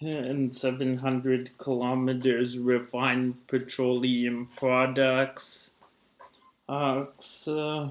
and 0.00 0.52
700 0.52 1.56
kilometers 1.58 2.58
refined 2.58 3.46
petroleum 3.46 4.48
products. 4.56 5.74
Ox, 6.68 7.46
uh, 7.48 7.90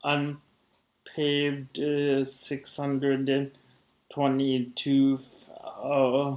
unpaved 0.05 1.79
uh, 1.79 2.23
622 2.23 5.19
uh, 5.83 6.37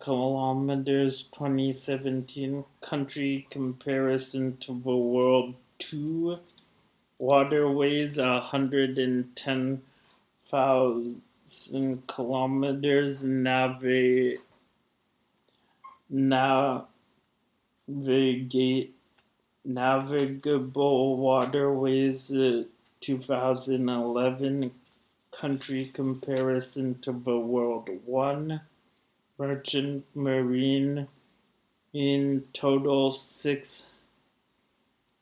kilometers 0.00 1.22
2017 1.22 2.64
country 2.80 3.46
comparison 3.50 4.56
to 4.56 4.72
the 4.72 4.96
world 4.96 5.54
2 5.78 6.40
waterways 7.18 8.18
110 8.18 9.82
thousand 11.48 12.06
kilometers 12.06 13.24
navigate 13.24 14.40
navigate 16.10 17.34
navigable 19.64 21.16
waterways 21.16 22.34
uh, 22.34 22.64
2011 23.00 24.70
country 25.30 25.90
comparison 25.94 26.98
to 27.00 27.12
the 27.12 27.38
world 27.38 27.88
one. 28.04 28.60
Merchant 29.38 30.04
marine 30.14 31.06
in 31.94 32.44
total 32.52 33.10
six 33.10 33.86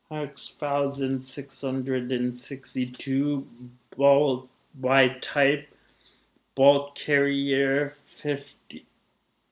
thousand 0.08 1.24
six 1.24 1.60
hundred 1.60 2.10
and 2.10 2.36
sixty 2.38 2.86
two 2.86 3.46
bulk 3.96 4.48
by 4.74 5.08
type 5.08 5.68
bulk 6.56 6.96
carrier 6.96 7.94
50, 8.04 8.84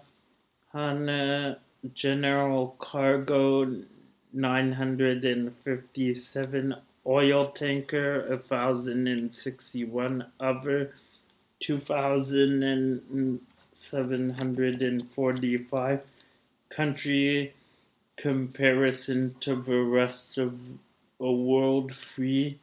uh, 1.09 1.55
general 1.93 2.75
cargo 2.79 3.77
957 4.33 6.75
oil 7.05 7.45
tanker 7.45 8.41
1061 8.49 10.25
other 10.41 10.93
2000 11.61 12.63
and 12.63 13.39
745 13.73 16.01
country 16.69 17.53
comparison 18.15 19.35
to 19.39 19.55
the 19.55 19.79
rest 19.79 20.37
of 20.37 20.71
the 21.19 21.31
world 21.31 21.95
free 21.95 22.59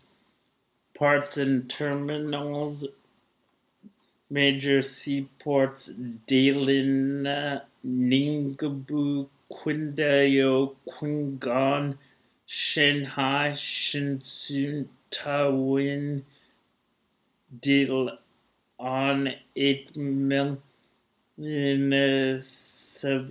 parts 0.95 1.37
and 1.37 1.69
terminals 1.69 2.87
major 4.31 4.83
seaports 4.83 5.91
Dalian, 6.27 7.61
Ningbo, 7.87 9.29
Qingdao, 9.53 10.75
Qinghai, 10.89 11.97
Shanghai, 12.47 13.51
Shenzhen, 13.51 14.89
deal 17.61 18.19
on 18.79 19.35
8 19.55 19.97
million 19.97 20.59
uh, 21.93 22.39
sub 22.39 23.31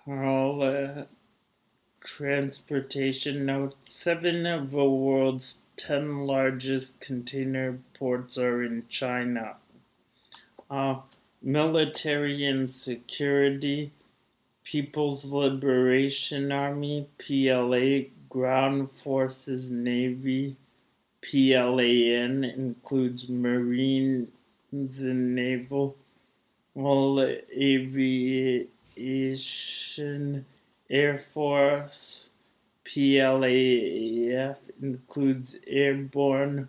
Pearl, 0.04 1.06
Transportation 2.00 3.46
Note 3.46 3.74
Seven 3.82 4.46
of 4.46 4.70
the 4.70 4.84
world's 4.84 5.62
ten 5.76 6.26
largest 6.26 7.00
container 7.00 7.78
ports 7.94 8.38
are 8.38 8.62
in 8.62 8.84
China. 8.88 9.56
Uh, 10.70 10.96
military 11.42 12.44
and 12.44 12.72
security, 12.72 13.92
People's 14.64 15.26
Liberation 15.26 16.52
Army, 16.52 17.08
PLA, 17.18 18.10
Ground 18.36 18.90
Forces 18.90 19.72
Navy, 19.72 20.56
PLAN 21.22 22.44
includes 22.44 23.30
Marines 23.30 24.28
and 24.70 25.34
Naval, 25.34 25.96
aviation, 26.78 28.68
Air 30.90 31.16
Force, 31.16 32.28
PLAF 32.84 34.58
includes 34.82 35.56
Airborne 35.66 36.68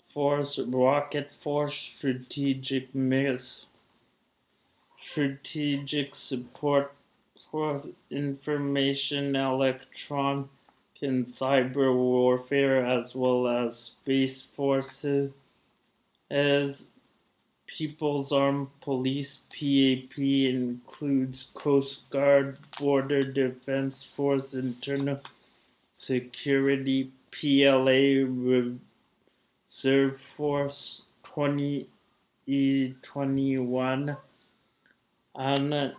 Force, 0.00 0.60
Rocket 0.60 1.32
Force, 1.32 1.74
Strategic 1.74 2.94
Miss, 2.94 3.66
Strategic 4.94 6.14
Support 6.14 6.94
Force, 7.50 7.88
Information, 8.12 9.34
Electron, 9.34 10.48
and 11.02 11.26
Cyber 11.26 11.94
Warfare, 11.94 12.84
as 12.84 13.14
well 13.14 13.46
as 13.46 13.78
Space 13.78 14.42
Forces, 14.42 15.30
as 16.30 16.88
People's 17.66 18.32
Armed 18.32 18.68
Police 18.80 19.42
PAP 19.50 20.18
includes 20.18 21.52
Coast 21.54 22.10
Guard, 22.10 22.58
Border 22.78 23.22
Defense 23.22 24.02
Force, 24.02 24.54
Internal 24.54 25.20
Security, 25.92 27.12
PLA 27.30 28.24
Reserve 29.66 30.16
Force 30.16 31.06
20E21. 31.24 34.16
On 35.34 35.92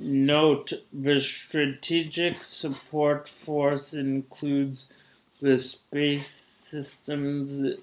note, 0.00 0.72
the 0.92 1.20
Strategic 1.20 2.42
Support 2.42 3.28
Force 3.28 3.94
includes 3.94 4.92
the 5.40 5.58
Space 5.58 6.28
Systems 6.28 7.76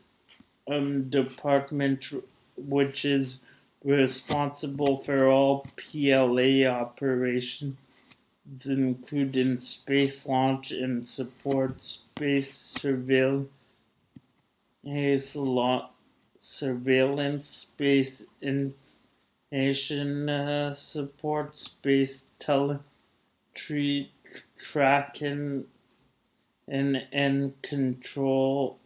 um, 0.67 1.09
Department 1.09 2.13
which 2.57 3.05
is 3.05 3.39
responsible 3.83 4.97
for 4.97 5.27
all 5.27 5.67
PLA 5.75 6.65
operations, 6.65 7.75
including 8.65 9.59
space 9.59 10.27
launch 10.27 10.71
and 10.71 11.07
support, 11.07 11.81
space 11.81 12.53
surveillance, 12.53 13.49
surveillance, 16.37 17.47
space 17.47 18.23
information 19.55 20.29
uh, 20.29 20.73
support, 20.73 21.55
space 21.55 22.25
telemetry 22.39 24.11
tracking, 24.57 25.63
and, 26.67 27.07
and 27.13 27.61
control 27.61 28.79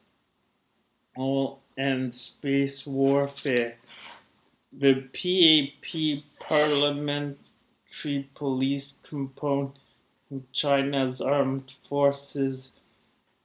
and 1.16 2.14
space 2.14 2.86
warfare. 2.86 3.78
The 4.72 5.08
PAP 5.12 6.24
parliamentary 6.40 8.30
police 8.36 8.96
component 9.02 9.76
of 10.32 10.52
China's 10.52 11.20
armed 11.20 11.74
forces 11.84 12.74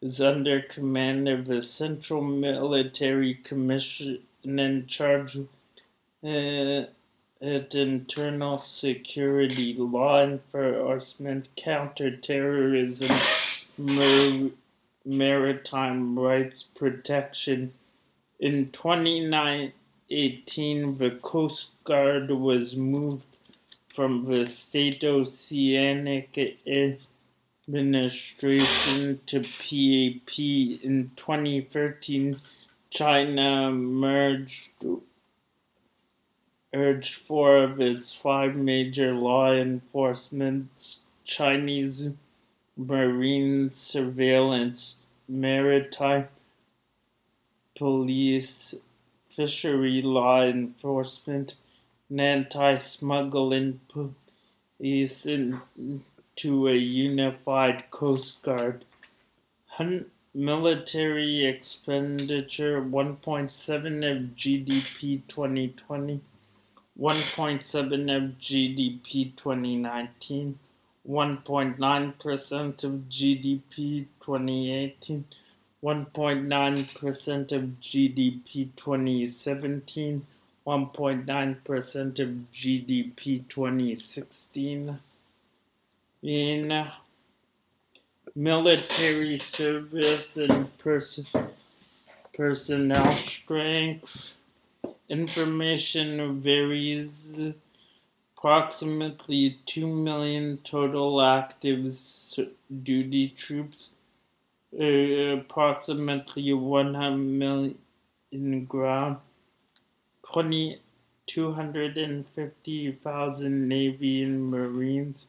is 0.02 0.20
under 0.20 0.60
command 0.60 1.28
of 1.28 1.46
the 1.46 1.62
Central 1.62 2.20
Military 2.20 3.34
Commission 3.34 4.18
in 4.42 4.86
charge 4.86 5.38
uh, 6.22 6.84
at 7.44 7.74
internal 7.74 8.58
security, 8.58 9.74
law 9.74 10.22
enforcement, 10.22 11.48
counterterrorism, 11.56 13.16
mar- 13.78 14.50
maritime 15.04 16.18
rights 16.18 16.62
protection, 16.62 17.72
in 18.40 18.70
2018, 18.72 20.96
the 20.96 21.10
Coast 21.22 21.70
Guard 21.84 22.30
was 22.30 22.76
moved 22.76 23.26
from 23.86 24.24
the 24.24 24.44
State 24.44 25.04
Oceanic 25.04 26.58
Administration 27.68 29.20
to 29.26 29.40
PAP. 29.40 30.38
In 30.38 31.12
2013, 31.16 32.40
China 32.90 33.70
merged 33.70 34.72
urged 36.74 37.14
four 37.14 37.56
of 37.58 37.80
its 37.80 38.12
five 38.12 38.56
major 38.56 39.14
law 39.14 39.52
enforcement 39.52 40.98
Chinese 41.24 42.10
marine 42.76 43.70
surveillance, 43.70 45.06
maritime 45.28 46.28
police, 47.76 48.74
fishery 49.22 50.00
law 50.02 50.42
enforcement, 50.42 51.56
and 52.10 52.20
anti-smuggling 52.20 53.80
police 53.88 55.26
into 55.26 56.68
a 56.68 56.74
unified 56.74 57.90
Coast 57.90 58.42
Guard. 58.42 58.84
Hun- 59.66 60.06
military 60.34 61.46
expenditure 61.46 62.80
1.7 62.80 64.04
of 64.10 64.36
GDP 64.36 65.22
2020, 65.28 66.20
1.7 67.00 68.16
of 68.16 68.38
GDP 68.38 69.34
2019, 69.34 70.58
1.9% 71.08 72.84
of 72.84 72.90
GDP 73.10 74.06
2018, 74.20 75.24
1.9% 75.82 77.52
of 77.52 77.62
GDP 77.80 78.68
2017, 78.76 80.26
1.9% 80.66 82.18
of 82.20 82.28
GDP 82.52 83.48
2016. 83.48 84.98
In 86.22 86.86
military 88.34 89.38
service 89.38 90.36
and 90.36 90.78
pers- 90.78 91.34
personnel 92.34 93.12
strength, 93.12 94.33
information 95.08 96.40
varies. 96.40 97.40
Approximately 98.36 99.58
2 99.64 99.86
million 99.86 100.58
total 100.58 101.22
active 101.22 101.90
duty 102.82 103.30
troops 103.30 103.92
uh, 104.78 105.38
approximately 105.38 106.52
100 106.52 107.16
million 107.16 107.78
ground, 108.66 109.16
20, 110.24 110.80
250,000 111.26 113.68
Navy 113.68 114.22
and 114.24 114.50
Marines, 114.50 115.28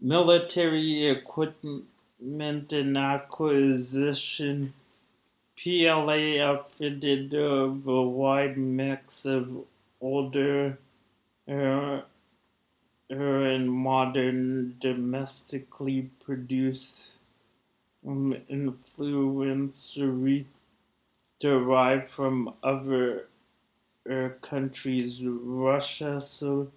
military 0.00 1.08
equipment 1.08 2.72
and 2.72 2.96
acquisition. 2.96 4.72
PLA 5.58 6.40
outfitted 6.40 7.34
of 7.34 7.88
a 7.88 8.02
wide 8.02 8.56
mix 8.56 9.24
of 9.24 9.64
older 10.00 10.78
uh, 11.48 12.02
and 13.10 13.72
modern 13.72 14.76
domestically 14.78 16.10
produced 16.24 17.18
um, 18.06 18.36
derived 21.40 22.08
from 22.08 22.54
other 22.62 23.26
uh, 24.08 24.28
countries. 24.40 25.24
Russia 25.24 26.20
supplier 26.20 26.68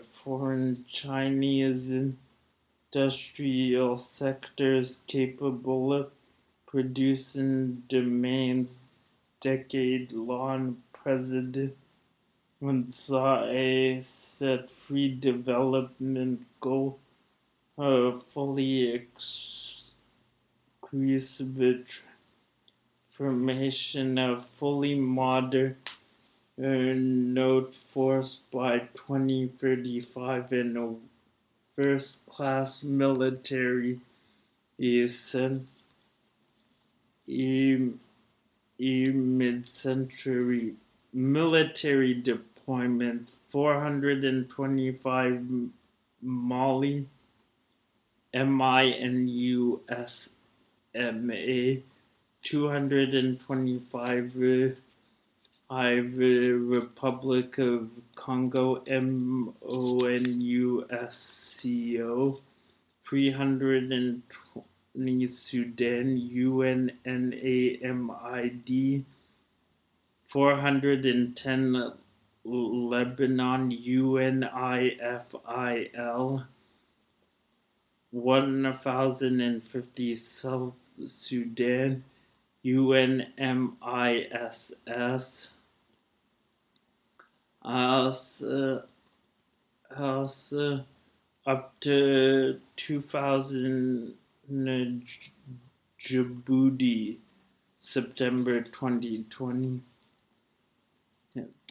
foreign 0.00 0.86
Chinese 0.88 1.90
industrial 2.92 3.98
sectors 3.98 5.02
capable 5.06 5.92
of 5.92 6.10
producing 6.70 7.82
demands 7.88 8.80
decade-long 9.40 10.76
president 10.92 11.76
saw 12.90 13.44
a 13.46 13.98
set 14.00 14.70
free 14.70 15.08
development 15.08 16.46
goal 16.60 16.98
uh, 17.76 18.12
fully 18.12 19.06
increase 20.92 21.38
the 21.38 21.82
transformation 23.16 24.18
of 24.18 24.46
fully 24.46 24.94
modern 24.94 25.76
uh, 26.62 26.66
node 26.66 27.74
force 27.74 28.42
by 28.52 28.78
2035 28.94 30.52
in 30.52 30.76
a 30.76 30.94
first 31.74 32.24
class 32.26 32.84
military 32.84 33.98
is 34.78 35.34
a, 37.30 37.90
a 38.80 39.04
mid 39.12 39.68
century 39.68 40.74
military 41.12 42.14
deployment 42.14 42.50
deployment 42.70 43.30
425 43.46 45.46
Mali 46.22 47.06
M-I-N-U-S-M-A 48.32 49.02
225 52.42 54.36
Republic 56.52 57.58
of 57.58 57.90
Congo 58.14 58.76
M-O-N-U-S-C-O 58.86 59.60
320 63.02 64.69
Sudan 65.26 66.16
U-N-N-A-M-I-D 66.16 66.94
410 70.24 71.92
Lebanon 72.44 73.70
UNIFIL 73.70 75.40
1050 78.12 80.14
South 80.16 80.74
Sudan 81.06 82.02
UNMISS 82.64 84.72
also, 84.86 85.52
also 87.62 88.82
uh, 89.92 89.98
uh, 89.98 90.28
uh, 90.52 90.82
up 91.46 91.74
to 91.80 92.60
2000 92.76 94.14
Djibouti 95.98 97.16
September 97.76 98.60
2020 98.62 99.82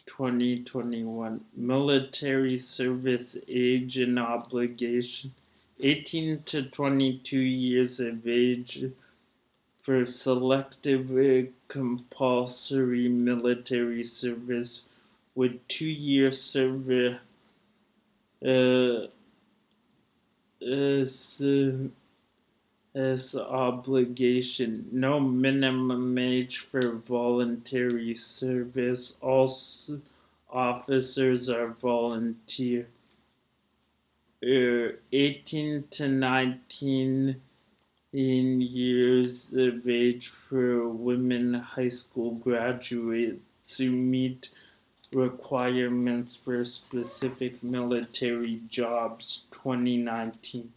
2021 0.06 1.40
military 1.56 2.58
service 2.58 3.36
age 3.48 3.98
and 3.98 4.18
obligation. 4.18 5.32
18 5.82 6.42
to 6.44 6.62
22 6.62 7.38
years 7.38 8.00
of 8.00 8.26
age 8.26 8.90
for 9.78 10.04
selective 10.04 11.10
uh, 11.16 11.48
compulsory 11.68 13.08
military 13.08 14.02
service 14.02 14.84
with 15.34 15.66
two 15.68 15.88
year 15.88 16.30
service 16.30 17.18
uh, 18.44 19.06
uh, 20.62 21.04
as 22.94 23.36
obligation, 23.36 24.88
no 24.90 25.20
minimum 25.20 26.18
age 26.18 26.58
for 26.58 26.92
voluntary 26.92 28.14
service. 28.14 29.16
All 29.20 29.52
officers 30.50 31.48
are 31.48 31.68
volunteer. 31.68 32.88
Uh, 34.42 34.96
18 35.12 35.84
to 35.90 36.08
19 36.08 37.40
in 38.12 38.60
years 38.60 39.54
of 39.54 39.88
age 39.88 40.28
for 40.28 40.88
women 40.88 41.54
high 41.54 41.88
school 41.88 42.32
graduates 42.32 43.76
who 43.76 43.90
meet 43.90 44.48
requirements 45.12 46.34
for 46.34 46.64
specific 46.64 47.62
military 47.62 48.62
jobs 48.68 49.44
2019 49.52 50.72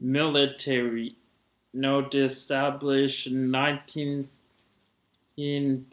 military 0.00 1.16
note 1.72 2.14
established 2.14 3.26
in 3.26 3.50
19 3.50 4.28
in 5.36 5.86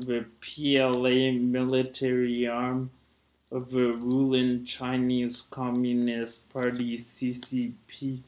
the 0.00 0.24
PLA 0.40 1.32
military 1.32 2.46
arm 2.46 2.90
of 3.50 3.70
the 3.70 3.92
ruling 3.92 4.64
Chinese 4.64 5.42
Communist 5.42 6.48
Party 6.50 6.96
CCP, 6.96 8.22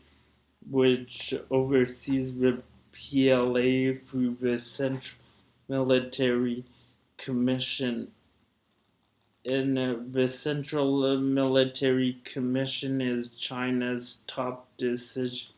which 0.68 1.34
oversees 1.50 2.36
the 2.36 2.62
PLA 2.92 3.98
through 4.06 4.36
the 4.38 4.58
Central 4.58 5.20
Military 5.68 6.64
Commission. 7.16 8.08
And 9.44 9.78
uh, 9.78 9.94
the 10.10 10.28
Central 10.28 11.18
Military 11.18 12.18
Commission 12.24 13.00
is 13.00 13.30
China's 13.30 14.22
top 14.26 14.68
decision 14.76 15.48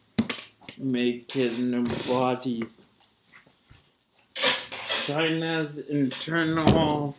making 0.78 1.84
body. 2.08 2.64
China's 5.04 5.78
internal 5.78 7.12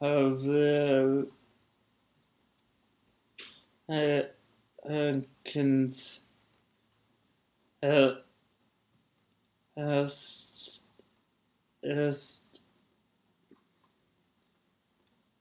of 0.00 0.46
uh, 0.46 1.22
uh, 3.88 4.22
uh, 4.88 5.20
cons, 5.44 6.20
uh, 7.82 8.10
as, 9.76 10.80
as, 11.82 11.84
uh, 11.84 11.90
as, 11.90 12.42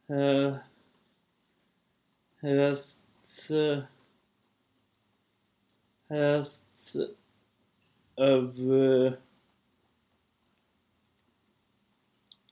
uh, 0.10 0.58
as 2.43 3.01
of 8.18 8.60
uh, 8.72 9.12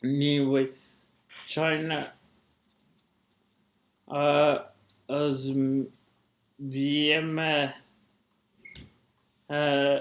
anyway 0.03 0.67
China 1.47 2.11
as 5.09 5.51
VM 6.61 7.73
uh, 9.49 9.99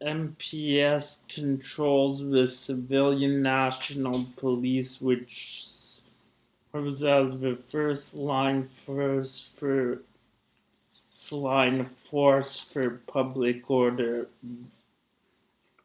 MPS 0.00 1.20
controls 1.28 2.24
the 2.24 2.46
civilian 2.46 3.42
national 3.42 4.26
police, 4.36 5.00
which 5.00 5.56
as 6.74 7.38
the 7.38 7.56
first 7.56 8.14
line 8.14 8.68
force 8.84 9.48
for 9.56 10.02
line 11.32 11.84
force 11.84 12.60
for 12.60 13.00
public 13.06 13.70
order. 13.70 14.28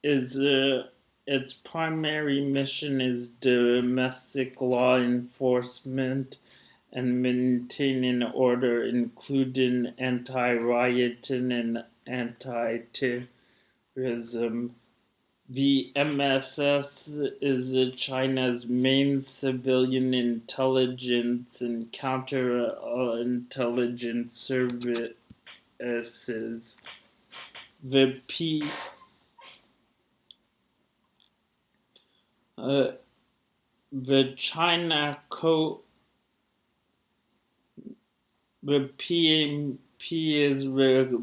Is 0.04 0.38
uh, 0.38 0.88
its 1.26 1.54
primary 1.54 2.44
mission 2.44 3.00
is 3.00 3.30
domestic 3.30 4.60
law 4.62 4.98
enforcement 4.98 6.38
and 6.92 7.22
maintaining 7.22 8.24
order, 8.24 8.84
including 8.84 9.94
anti-rioting 9.98 11.52
and 11.52 11.84
anti-terrorism. 12.06 14.76
The 15.54 15.92
MSS 15.96 17.10
is 17.40 17.74
China's 17.92 18.66
main 18.66 19.22
civilian 19.22 20.16
intelligence 20.16 21.62
and 21.62 21.92
counterintelligence 21.92 24.34
services. 25.80 26.78
The 27.84 28.20
P 28.28 28.64
uh, 32.58 32.88
the 33.92 34.34
China 34.36 35.20
Co 35.30 35.82
the 38.64 38.90
PMP 38.98 40.34
is 40.34 40.66
the 40.66 41.22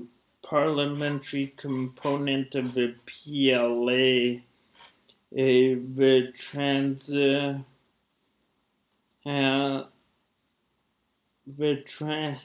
parliamentary 0.51 1.47
component 1.57 2.57
of 2.57 2.75
the 2.75 2.93
PLA. 3.07 4.41
The 5.31 6.33
trans 6.35 7.09
uh, 7.15 7.61
the 11.47 12.37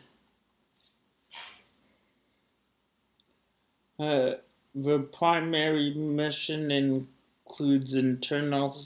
uh, 4.00 4.34
the 4.76 5.00
primary 5.12 5.94
mission 5.96 6.70
includes 6.70 7.96
internal 7.96 8.78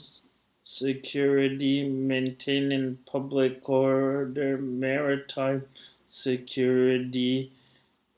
security, 0.64 1.86
maintaining 1.86 2.96
public 3.04 3.68
order, 3.68 4.56
maritime 4.56 5.66
security, 6.06 7.52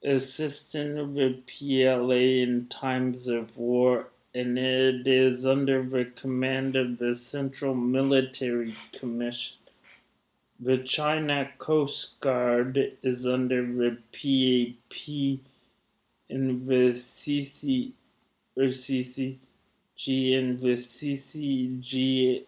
assisting 0.04 1.14
the 1.14 1.38
PLA 1.46 2.42
in 2.42 2.66
times 2.68 3.28
of 3.28 3.56
war, 3.56 4.08
and 4.34 4.58
it 4.58 5.06
is 5.06 5.46
under 5.46 5.82
the 5.82 6.04
command 6.04 6.76
of 6.76 6.98
the 6.98 7.14
Central 7.14 7.74
Military 7.74 8.74
Commission. 8.92 9.58
The 10.58 10.78
China 10.78 11.50
Coast 11.58 12.20
Guard 12.20 12.96
is 13.02 13.26
under 13.26 13.62
the 13.62 13.98
PAP 14.12 15.40
and 16.30 16.64
the 16.64 16.92
CC 16.92 17.92
or 18.56 18.64
CCG 18.64 19.38
and 20.38 20.60
the 20.60 20.74
CCG 20.74 22.44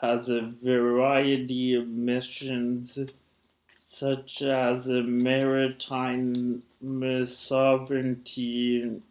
has 0.00 0.28
a 0.28 0.52
variety 0.62 1.74
of 1.74 1.86
missions 1.86 2.98
such 3.92 4.40
as 4.40 4.86
maritime 4.86 6.62
sovereignty, 7.26 9.02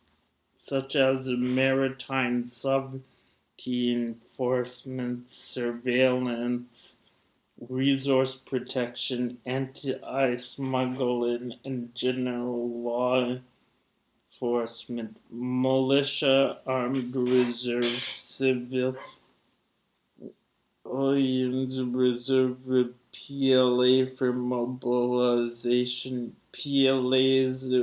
such 0.56 0.96
as 0.96 1.28
maritime 1.28 2.46
sovereignty 2.46 3.94
enforcement, 3.94 5.30
surveillance, 5.30 6.96
resource 7.68 8.38
protection, 8.38 9.38
anti-smuggling, 9.46 11.56
and 11.66 11.94
general 11.94 12.70
law 12.70 13.38
enforcement, 14.32 15.18
militia, 15.30 16.58
armed 16.66 17.14
reserve, 17.14 17.84
civil 17.84 18.96
reserve 20.86 22.66
PLA 23.14 24.06
for 24.06 24.34
mobilization. 24.34 26.36
PLA's 26.52 27.74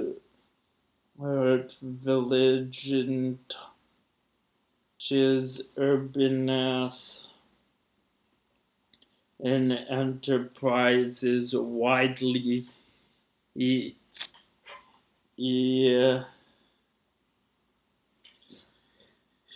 art 1.20 1.76
village 1.80 2.90
and 2.90 3.38
touches 4.98 5.62
urbaness 5.76 7.28
and 9.42 9.72
enterprises 9.72 11.54
widely. 11.54 12.66
Yeah. 15.36 16.24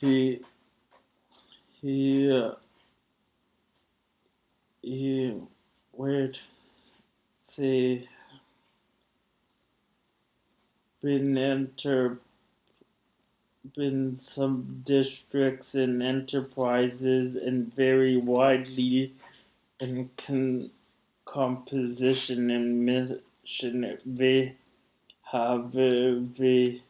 He, 0.01 0.41
he, 1.81 2.51
you 4.83 5.49
would 6.01 6.39
see 7.39 8.09
been 11.03 11.37
enter 11.37 12.19
been 13.77 14.17
some 14.17 14.81
districts 14.83 15.75
and 15.75 16.03
enterprises 16.03 17.37
and 17.37 17.75
very 17.75 18.17
widely 18.17 19.13
in 19.79 20.09
con- 20.17 20.71
composition 21.27 22.51
and 22.51 22.87
mission 22.87 23.99
they 24.07 24.55
have 25.23 25.67
uh, 25.77 26.17
the 26.39 26.81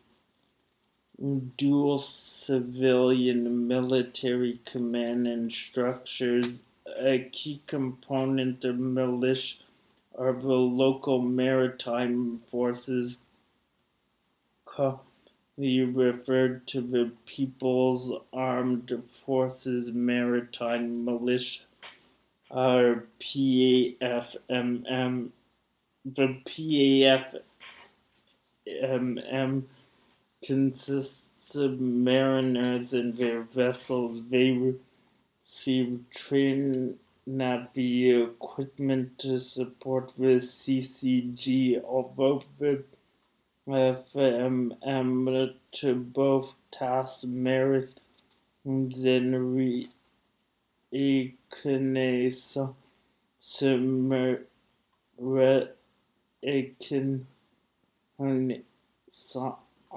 dual 1.56 1.98
civilian 1.98 3.66
military 3.66 4.60
command 4.64 5.26
and 5.26 5.52
structures 5.52 6.62
a 7.00 7.28
key 7.32 7.62
component 7.66 8.64
of 8.64 8.78
militia 8.78 9.62
are 10.18 10.32
the 10.32 10.48
local 10.48 11.20
maritime 11.20 12.40
forces, 12.46 13.22
commonly 14.64 15.00
referred 15.80 16.66
to 16.66 16.80
the 16.80 17.12
People's 17.26 18.12
Armed 18.32 19.02
Forces 19.24 19.92
Maritime 19.92 21.04
Militia, 21.04 21.64
or 22.50 23.06
PAFMM, 23.20 24.00
the 26.04 26.36
PAFMM 28.66 29.62
consists 30.44 31.54
of 31.54 31.80
mariners 31.80 32.92
and 32.92 33.16
their 33.16 33.42
vessels. 33.42 34.20
They 34.28 34.74
receive 35.50 35.98
training 36.10 36.94
Navy 37.26 38.22
equipment 38.22 39.18
to 39.18 39.36
support 39.36 40.12
the 40.16 40.36
CCG, 40.36 41.82
although 41.82 42.40
the 42.56 42.84
FMM 43.66 45.54
to 45.72 45.94
both 45.96 46.54
task 46.70 47.24
merit 47.24 47.98
and 48.64 48.94
reconnaissance 50.92 52.76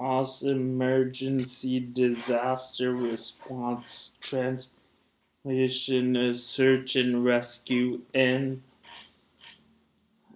as 0.02 0.42
emergency 0.42 1.78
disaster 1.78 2.92
response 2.92 4.16
trans 4.20 4.68
Mission 5.44 6.16
is 6.16 6.42
search 6.44 6.96
and 6.96 7.22
rescue 7.22 8.00
and 8.14 8.62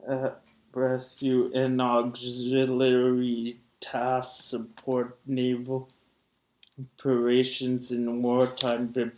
uh, 0.07 0.33
rescue 0.75 1.51
and 1.55 1.81
auxiliary 1.81 3.59
task 3.81 4.51
support 4.51 5.19
naval 5.27 5.89
operations 6.79 7.91
in 7.91 8.23
wartime. 8.23 8.93
The 8.93 9.11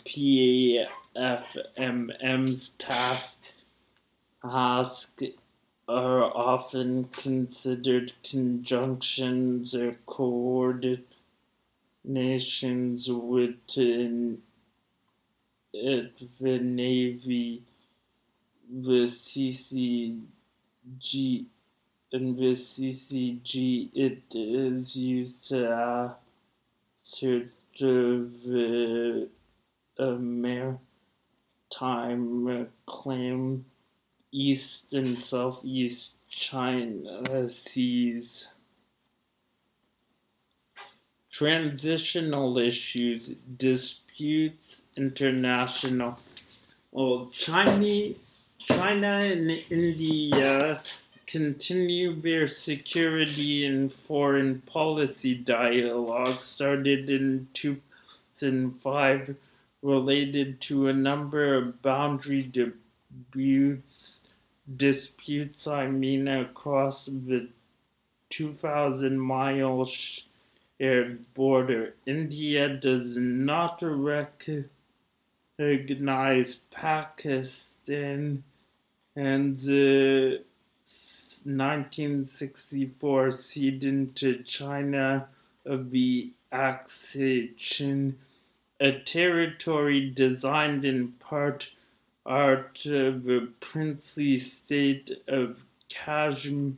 PAFMM's 1.17 2.69
task 2.71 3.41
ask 4.45 5.21
are 5.89 6.25
often 6.25 7.05
considered 7.07 8.13
conjunctions 8.23 9.75
or 9.75 9.97
coordinations 10.07 11.03
within 13.09 14.41
at 15.75 16.13
the 16.41 16.59
Navy, 16.59 17.63
the 18.69 19.05
CCG, 19.05 20.25
and 22.13 22.37
the 22.37 22.53
CCG, 22.53 23.91
it 23.95 24.23
is 24.35 24.97
used 24.97 25.49
to 25.49 26.17
assert 26.99 27.51
the 27.79 29.29
uh, 29.99 30.11
maritime 30.13 30.79
claim 32.87 33.65
east 34.33 34.93
and 34.93 35.23
southeast 35.23 36.19
China 36.29 37.49
seas. 37.49 38.49
Transitional 41.31 42.59
issues, 42.59 43.37
disputes 43.57 44.10
disputes 44.21 44.85
international. 44.99 46.19
Well, 46.93 47.31
China, 47.33 48.13
China 48.59 49.21
and 49.21 49.51
India 49.71 50.83
continue 51.27 52.21
their 52.21 52.47
security 52.47 53.65
and 53.65 53.91
foreign 53.91 54.61
policy 54.67 55.35
dialogue 55.35 56.39
started 56.43 57.09
in 57.09 57.49
2005 57.55 59.37
related 59.83 60.61
to 60.61 60.89
a 60.89 60.93
number 60.93 61.55
of 61.55 61.81
boundary 61.81 62.43
disputes 62.43 64.21
disputes 64.77 65.67
I 65.67 65.87
mean 65.87 66.29
across 66.29 67.07
the 67.07 67.49
2000 68.29 69.19
mile 69.19 69.85
air 70.81 71.19
border. 71.35 71.95
India 72.07 72.69
does 72.69 73.17
not 73.19 73.83
recognize 75.59 76.57
Pakistan 76.71 78.43
and 79.15 79.57
the 79.57 80.43
1964 81.45 83.31
ceding 83.31 84.13
to 84.15 84.43
China 84.43 85.29
of 85.65 85.91
the 85.91 86.33
Aksai 86.53 88.15
a 88.81 88.93
territory 89.01 90.11
designed 90.11 90.85
in 90.85 91.09
part 91.13 91.71
out 92.29 92.85
of 92.87 93.25
the 93.25 93.49
princely 93.61 94.39
state 94.39 95.11
of 95.29 95.65
Kashmir 95.89 96.73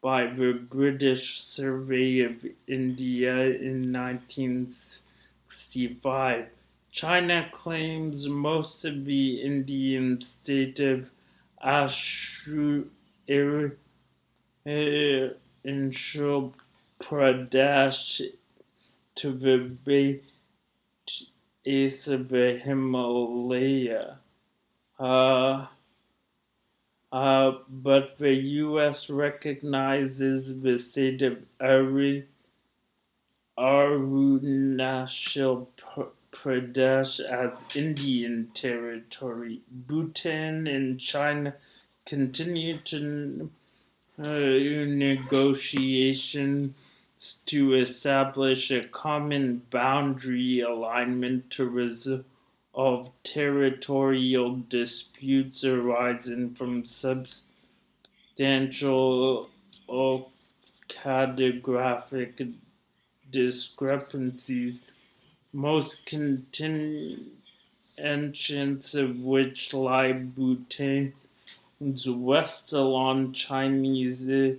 by 0.00 0.26
the 0.26 0.52
British 0.52 1.40
Survey 1.40 2.20
of 2.20 2.46
India 2.66 3.34
in 3.34 3.92
1965. 3.92 6.46
China 6.90 7.48
claims 7.52 8.26
most 8.28 8.84
of 8.84 9.04
the 9.04 9.42
Indian 9.42 10.18
state 10.18 10.80
of 10.80 11.10
Ashur 11.62 12.84
in 14.68 15.90
Pradesh 17.00 18.20
to 19.14 19.32
the 19.32 20.20
base 21.64 22.08
of 22.08 22.28
the 22.28 22.60
Himalaya. 22.64 24.18
Uh, 24.98 25.66
uh, 27.10 27.52
but 27.68 28.18
the 28.18 28.34
U.S. 28.34 29.08
recognizes 29.08 30.60
the 30.60 30.78
state 30.78 31.22
of 31.22 31.38
Arunachal 31.58 32.26
Pradesh 36.30 37.20
as 37.20 37.64
Indian 37.74 38.50
territory. 38.52 39.62
Bhutan 39.70 40.66
and 40.66 41.00
China 41.00 41.54
continue 42.04 42.76
to 42.78 43.50
uh, 44.18 44.28
negotiations 44.28 46.74
to 47.46 47.74
establish 47.74 48.70
a 48.70 48.84
common 48.84 49.62
boundary 49.70 50.60
alignment 50.60 51.50
to 51.50 51.68
resolve 51.68 52.24
of 52.74 53.10
territorial 53.24 54.56
disputes 54.68 55.64
arising 55.64 56.54
from 56.54 56.84
substantial 56.84 59.48
or 59.86 60.26
cartographic 60.88 62.52
discrepancies, 63.30 64.82
most 65.52 66.06
contingents 66.06 67.34
of 68.94 69.24
which 69.24 69.74
lie 69.74 70.12
Bhutan's 70.12 71.12
west 72.08 72.72
along 72.72 73.32
Chinese 73.32 74.56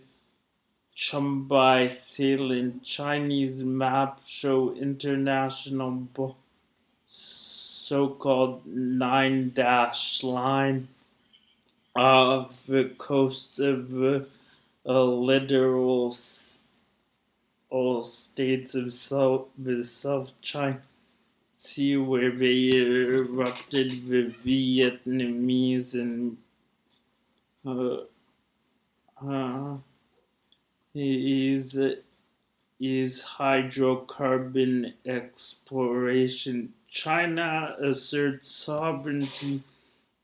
Chumbi 0.96 1.90
Salient. 1.90 2.84
Chinese 2.84 3.64
maps 3.64 4.28
show 4.28 4.76
international 4.76 6.08
so-called 7.90 8.64
nine 8.68 9.52
dash 9.56 10.22
line 10.22 10.88
of 11.96 12.62
the 12.68 12.84
coast 13.00 13.60
of 13.60 13.90
the 13.90 14.28
uh, 14.86 15.04
littoral 15.04 16.16
all 17.72 18.04
states 18.04 18.76
of 18.76 18.94
South, 18.94 19.48
the 19.58 19.84
South 19.84 20.40
China 20.40 20.80
Sea 21.56 21.98
where 21.98 22.32
they 22.32 22.70
erupted 22.70 24.06
the 24.06 24.32
Vietnamese 24.46 25.96
and 25.96 26.38
uh, 27.66 28.02
uh, 29.28 29.78
is 30.94 31.76
is 32.80 33.24
hydrocarbon 33.24 34.94
exploration 35.08 36.74
China 36.92 37.76
asserts 37.80 38.50
sovereignty 38.50 39.62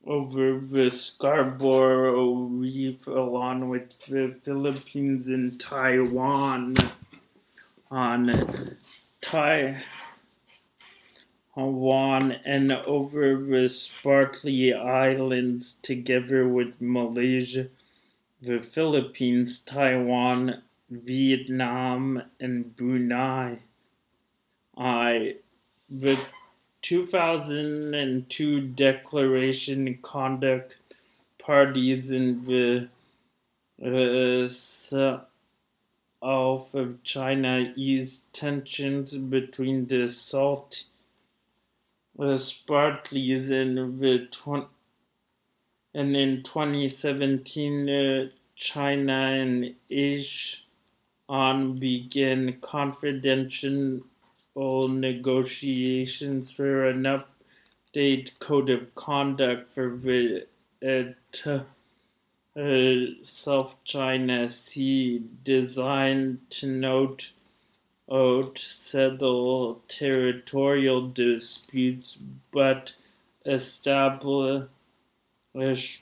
over 0.05 0.59
the 0.59 0.89
Scarborough 0.89 2.33
Reef 2.33 3.05
along 3.05 3.69
with 3.69 3.99
the 4.07 4.35
Philippines 4.41 5.27
and 5.27 5.59
Taiwan 5.59 6.75
on 7.91 8.77
Taiwan 9.21 9.83
and 11.55 12.71
over 12.71 13.35
the 13.35 13.67
Spratly 13.69 14.75
Islands 14.75 15.73
together 15.73 16.47
with 16.47 16.81
Malaysia, 16.81 17.67
the 18.41 18.59
Philippines, 18.59 19.59
Taiwan, 19.59 20.63
Vietnam, 20.89 22.23
and 22.39 22.75
Brunei. 22.75 23.59
I 24.77 25.35
the 25.89 26.17
2002 26.85 28.61
declaration 28.61 29.97
conduct 30.03 30.77
parties 31.39 32.11
in 32.11 32.41
the 32.41 32.87
uh, 33.83 34.47
south 34.47 35.25
of 36.21 37.01
China 37.01 37.73
eased 37.75 38.31
tensions 38.33 39.17
between 39.17 39.87
the 39.87 40.07
Salt 40.07 40.83
uh, 42.19 42.37
Spartleys 42.37 43.49
and 43.49 43.99
the 43.99 44.27
tw- 44.27 44.69
and 45.95 46.15
in 46.15 46.43
2017 46.43 47.89
uh, 47.89 48.27
China 48.55 49.31
and 49.31 49.73
ASEAN 49.89 51.79
began 51.79 52.59
confidential 52.61 54.01
negotiations 54.55 56.51
for 56.51 56.85
an 56.85 57.03
updated 57.03 58.39
code 58.39 58.69
of 58.69 58.95
conduct 58.95 59.73
for 59.73 59.99
uh, 62.55 62.95
South 63.21 63.75
China 63.83 64.49
Sea 64.49 65.21
designed 65.43 66.39
to 66.51 66.67
note 66.67 67.31
out 68.11 68.57
settle 68.57 69.81
territorial 69.87 71.09
disputes 71.09 72.17
but 72.51 72.93
establish 73.45 74.67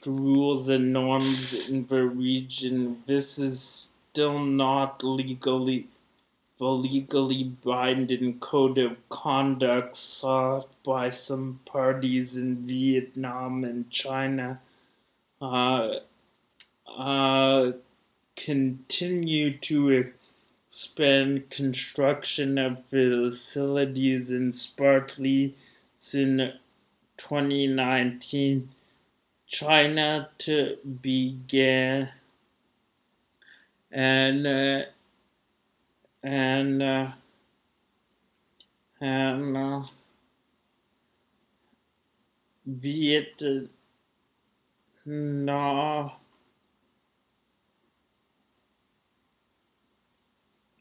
rules 0.06 0.68
and 0.68 0.92
norms 0.92 1.68
in 1.68 1.86
the 1.86 2.02
region. 2.02 3.02
This 3.06 3.38
is 3.38 3.92
still 4.12 4.38
not 4.38 5.02
legally 5.02 5.88
the 6.58 6.66
legally 6.66 7.44
binding 7.44 8.38
code 8.38 8.78
of 8.78 9.08
conduct 9.08 9.96
sought 9.96 10.68
by 10.84 11.10
some 11.10 11.60
parties 11.64 12.36
in 12.36 12.56
Vietnam 12.56 13.64
and 13.64 13.90
China. 13.90 14.60
Uh, 15.40 15.96
uh, 16.86 17.72
continue 18.36 19.56
to 19.58 20.12
expand 20.68 21.50
construction 21.50 22.56
of 22.58 22.84
facilities 22.86 24.30
in 24.30 24.52
Spartley 24.52 25.54
in 26.12 26.52
2019. 27.16 28.70
China 29.46 30.28
to 30.38 30.76
begin 31.00 32.08
and 33.94 34.46
uh, 34.46 34.82
and 36.24 36.82
uh, 36.82 37.12
and 39.00 39.56
uh, 39.56 39.84
Vietnam 42.66 43.70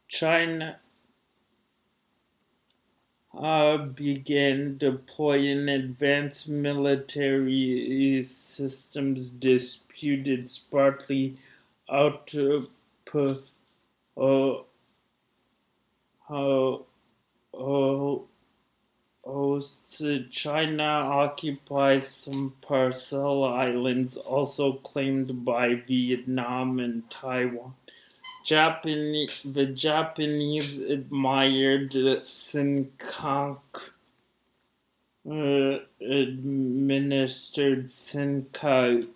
China 0.08 0.80
uh, 3.38 3.78
began 3.78 4.78
deploying 4.78 5.68
advanced 5.70 6.48
military 6.48 8.24
systems 8.24 9.28
disputed 9.30 10.50
partly 10.72 11.38
output. 11.90 12.72
Uh, 14.18 14.56
uh, 16.34 18.18
uh, 19.26 19.62
China 20.30 20.84
occupies 20.84 22.08
some 22.08 22.54
Paracel 22.62 23.50
islands 23.50 24.18
also 24.18 24.74
claimed 24.74 25.46
by 25.46 25.76
Vietnam 25.76 26.80
and 26.80 27.10
Taiwan. 27.10 27.76
Japanese, 28.44 29.42
the 29.46 29.68
Japanese 29.68 30.82
admired 30.82 31.92
Senkaku 31.92 33.92
uh, 35.30 35.80
administered 36.02 37.88
Senkaku 37.88 39.08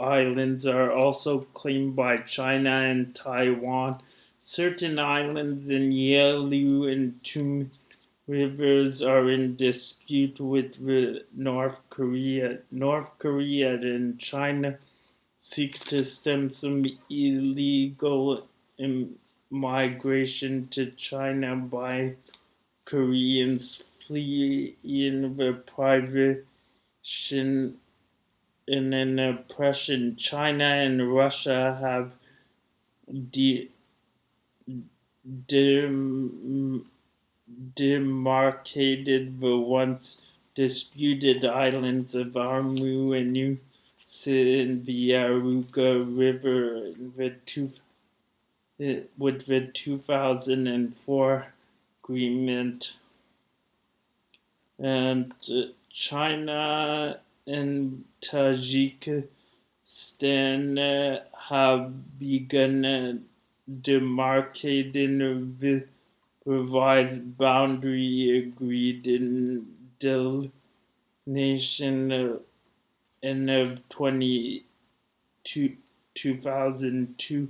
Islands 0.00 0.66
are 0.66 0.92
also 0.92 1.40
claimed 1.40 1.96
by 1.96 2.18
China 2.18 2.70
and 2.70 3.14
Taiwan. 3.14 4.00
Certain 4.40 4.98
islands 4.98 5.68
in 5.68 5.92
Yalu 5.92 6.86
and 6.86 7.22
Tum 7.24 7.70
rivers 8.26 9.02
are 9.02 9.28
in 9.30 9.56
dispute 9.56 10.38
with 10.38 10.78
North 11.34 11.80
Korea. 11.90 12.58
North 12.70 13.18
Korea 13.18 13.74
and 13.74 14.18
China 14.18 14.78
seek 15.36 15.78
to 15.80 16.04
stem 16.04 16.50
some 16.50 16.84
illegal 17.10 18.46
migration 19.50 20.68
to 20.68 20.90
China 20.92 21.56
by 21.56 22.14
Koreans 22.84 23.82
fleeing 23.98 25.36
repression 25.36 26.44
in 28.66 28.92
an 28.92 29.18
oppression. 29.18 30.16
China 30.16 30.64
and 30.64 31.12
Russia 31.12 31.78
have 31.80 32.12
de- 33.30 33.70
dem- 35.24 36.86
demarcated 37.74 39.40
the 39.40 39.56
once 39.56 40.22
disputed 40.54 41.44
islands 41.44 42.14
of 42.14 42.36
Amur 42.36 43.16
and 43.16 43.32
New 43.32 43.58
in 44.26 44.82
the 44.82 45.14
River 46.04 46.92
with, 47.16 47.44
two, 47.46 47.70
with 49.16 49.46
the 49.46 49.66
2004 49.72 51.46
agreement. 52.02 52.96
And 54.78 55.34
China 55.92 57.20
and 57.46 58.04
Tajikistan 58.20 59.26
have 61.48 62.18
begun 62.18 63.27
demarcating 63.70 65.58
the 65.60 65.86
revised 66.44 67.36
boundary 67.36 68.38
agreed 68.38 69.06
in 69.06 69.66
delineation 69.98 70.50
end 73.22 73.50
of 73.50 73.88
20, 73.88 74.64
2002, 75.44 77.48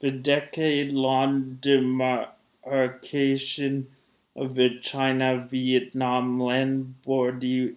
the 0.00 0.10
decade 0.10 0.92
long 0.92 1.58
demarcation 1.60 3.86
of 4.34 4.54
the 4.54 4.78
China 4.80 5.46
Vietnam 5.48 6.40
land 6.40 7.02
border 7.02 7.74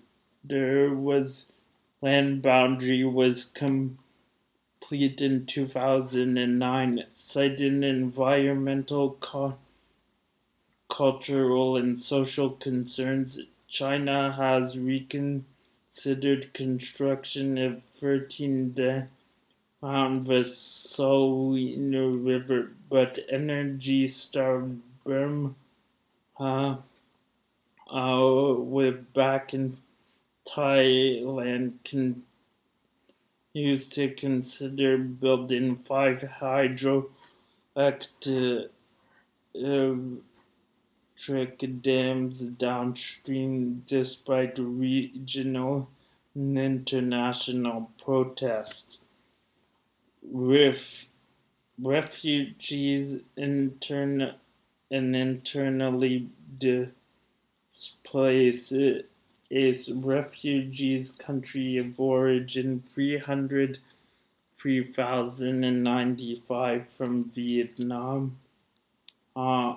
was 0.96 1.48
land 2.02 2.42
boundary 2.42 3.04
was 3.04 3.46
in 4.92 5.46
2009, 5.46 7.06
citing 7.14 7.84
environmental, 7.84 9.18
cultural, 10.90 11.76
and 11.76 12.00
social 12.00 12.52
concerns. 12.52 13.40
China 13.68 14.34
has 14.34 14.78
reconsidered 14.78 16.54
construction 16.54 17.58
of 17.58 17.84
13 17.84 18.74
dam 18.74 19.10
on 19.82 20.22
the 20.22 20.42
Salween 20.42 22.26
River, 22.26 22.72
but 22.90 23.20
Energy 23.30 24.08
Star 24.08 24.68
Burma 25.04 25.54
uh, 26.40 26.76
uh, 27.92 28.54
with 28.54 29.14
back 29.14 29.54
in 29.54 29.78
Thailand 30.48 31.74
continues 33.56 33.88
to 33.88 34.10
consider 34.10 34.98
building 34.98 35.78
five 35.78 36.20
hydroelectric 36.42 37.08
uh, 39.66 40.00
trick 41.16 41.82
dams 41.82 42.40
downstream 42.42 43.82
despite 43.88 44.60
regional 44.60 45.90
and 46.36 46.58
international 46.60 47.90
protest. 48.04 48.98
Ref, 50.30 51.08
refugees 51.82 53.20
intern, 53.38 54.34
and 54.92 55.16
internally 55.16 56.28
displaced 57.72 58.74
is 59.50 59.92
refugees 59.92 61.12
country 61.12 61.78
of 61.78 62.00
origin 62.00 62.82
300 62.90 63.80
3095 64.56 66.90
from 66.90 67.26
Vietnam. 67.26 68.38
Uh, 69.36 69.76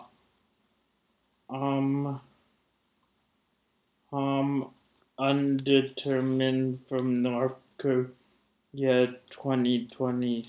um, 1.51 2.21
um, 4.13 4.71
undetermined 5.19 6.79
from 6.89 7.23
North 7.23 7.57
Korea 7.77 8.07
2020. 9.31 10.49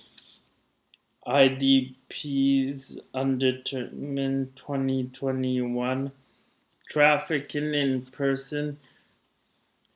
IDPs 1.28 2.98
undetermined 3.14 4.56
2021. 4.56 6.12
Trafficking 6.88 7.74
in 7.74 8.04
person. 8.04 8.78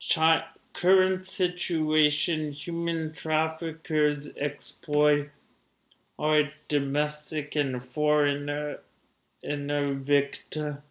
Chi- 0.09 0.45
current 0.73 1.25
situation 1.25 2.51
human 2.51 3.13
traffickers 3.13 4.29
exploit 4.35 5.29
our 6.17 6.51
domestic 6.67 7.55
and 7.55 7.83
foreigner 7.83 8.79
inner 9.43 9.93
victims. 9.93 10.81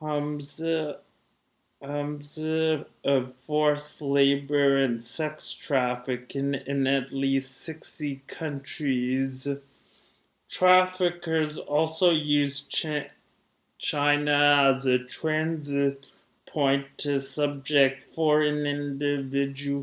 Hamza 0.00 0.98
um, 1.80 2.20
of 3.04 3.34
forced 3.36 4.02
labor 4.02 4.76
and 4.78 5.04
sex 5.04 5.52
trafficking 5.52 6.54
in 6.54 6.86
at 6.86 7.12
least 7.12 7.56
60 7.58 8.22
countries. 8.26 9.46
Traffickers 10.48 11.58
also 11.58 12.10
use 12.10 12.60
Ch- 12.60 13.10
China 13.78 14.72
as 14.74 14.86
a 14.86 14.98
transit 14.98 16.06
point 16.52 16.86
to 16.98 17.20
subject 17.20 18.14
foreign 18.14 18.66
individuals 18.66 19.76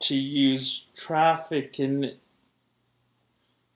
to 0.00 0.14
use 0.14 0.86
trafficking 0.96 2.12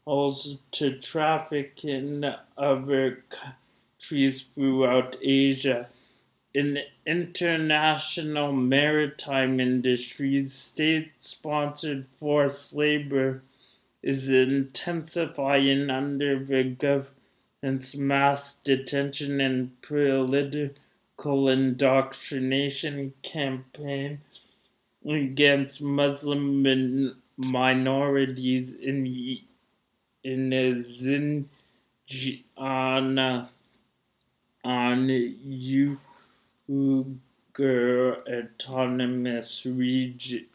also 0.04 0.58
to 0.70 0.98
traffic 0.98 1.84
in 1.84 2.34
other 2.58 3.24
countries 3.30 4.46
throughout 4.54 5.16
Asia. 5.22 5.88
In 6.52 6.78
international 7.06 8.52
maritime 8.52 9.58
industries, 9.58 10.52
state 10.52 11.12
sponsored 11.18 12.06
forced 12.08 12.74
labor 12.74 13.42
is 14.02 14.28
intensifying 14.28 15.90
under 15.90 16.38
the 16.44 16.62
government's 16.64 17.96
mass 17.96 18.56
detention 18.56 19.40
and 19.40 19.80
political 19.80 20.74
indoctrination 21.48 23.14
campaign 23.22 24.20
against 25.06 25.82
Muslim 25.82 26.62
min- 26.62 27.16
minorities 27.36 28.74
in 28.74 29.06
in 30.24 30.50
Xinjiang 30.50 31.48
on 34.64 35.08
Uyghur 36.68 37.16
Autonomous 38.28 39.66
Region 39.66 40.46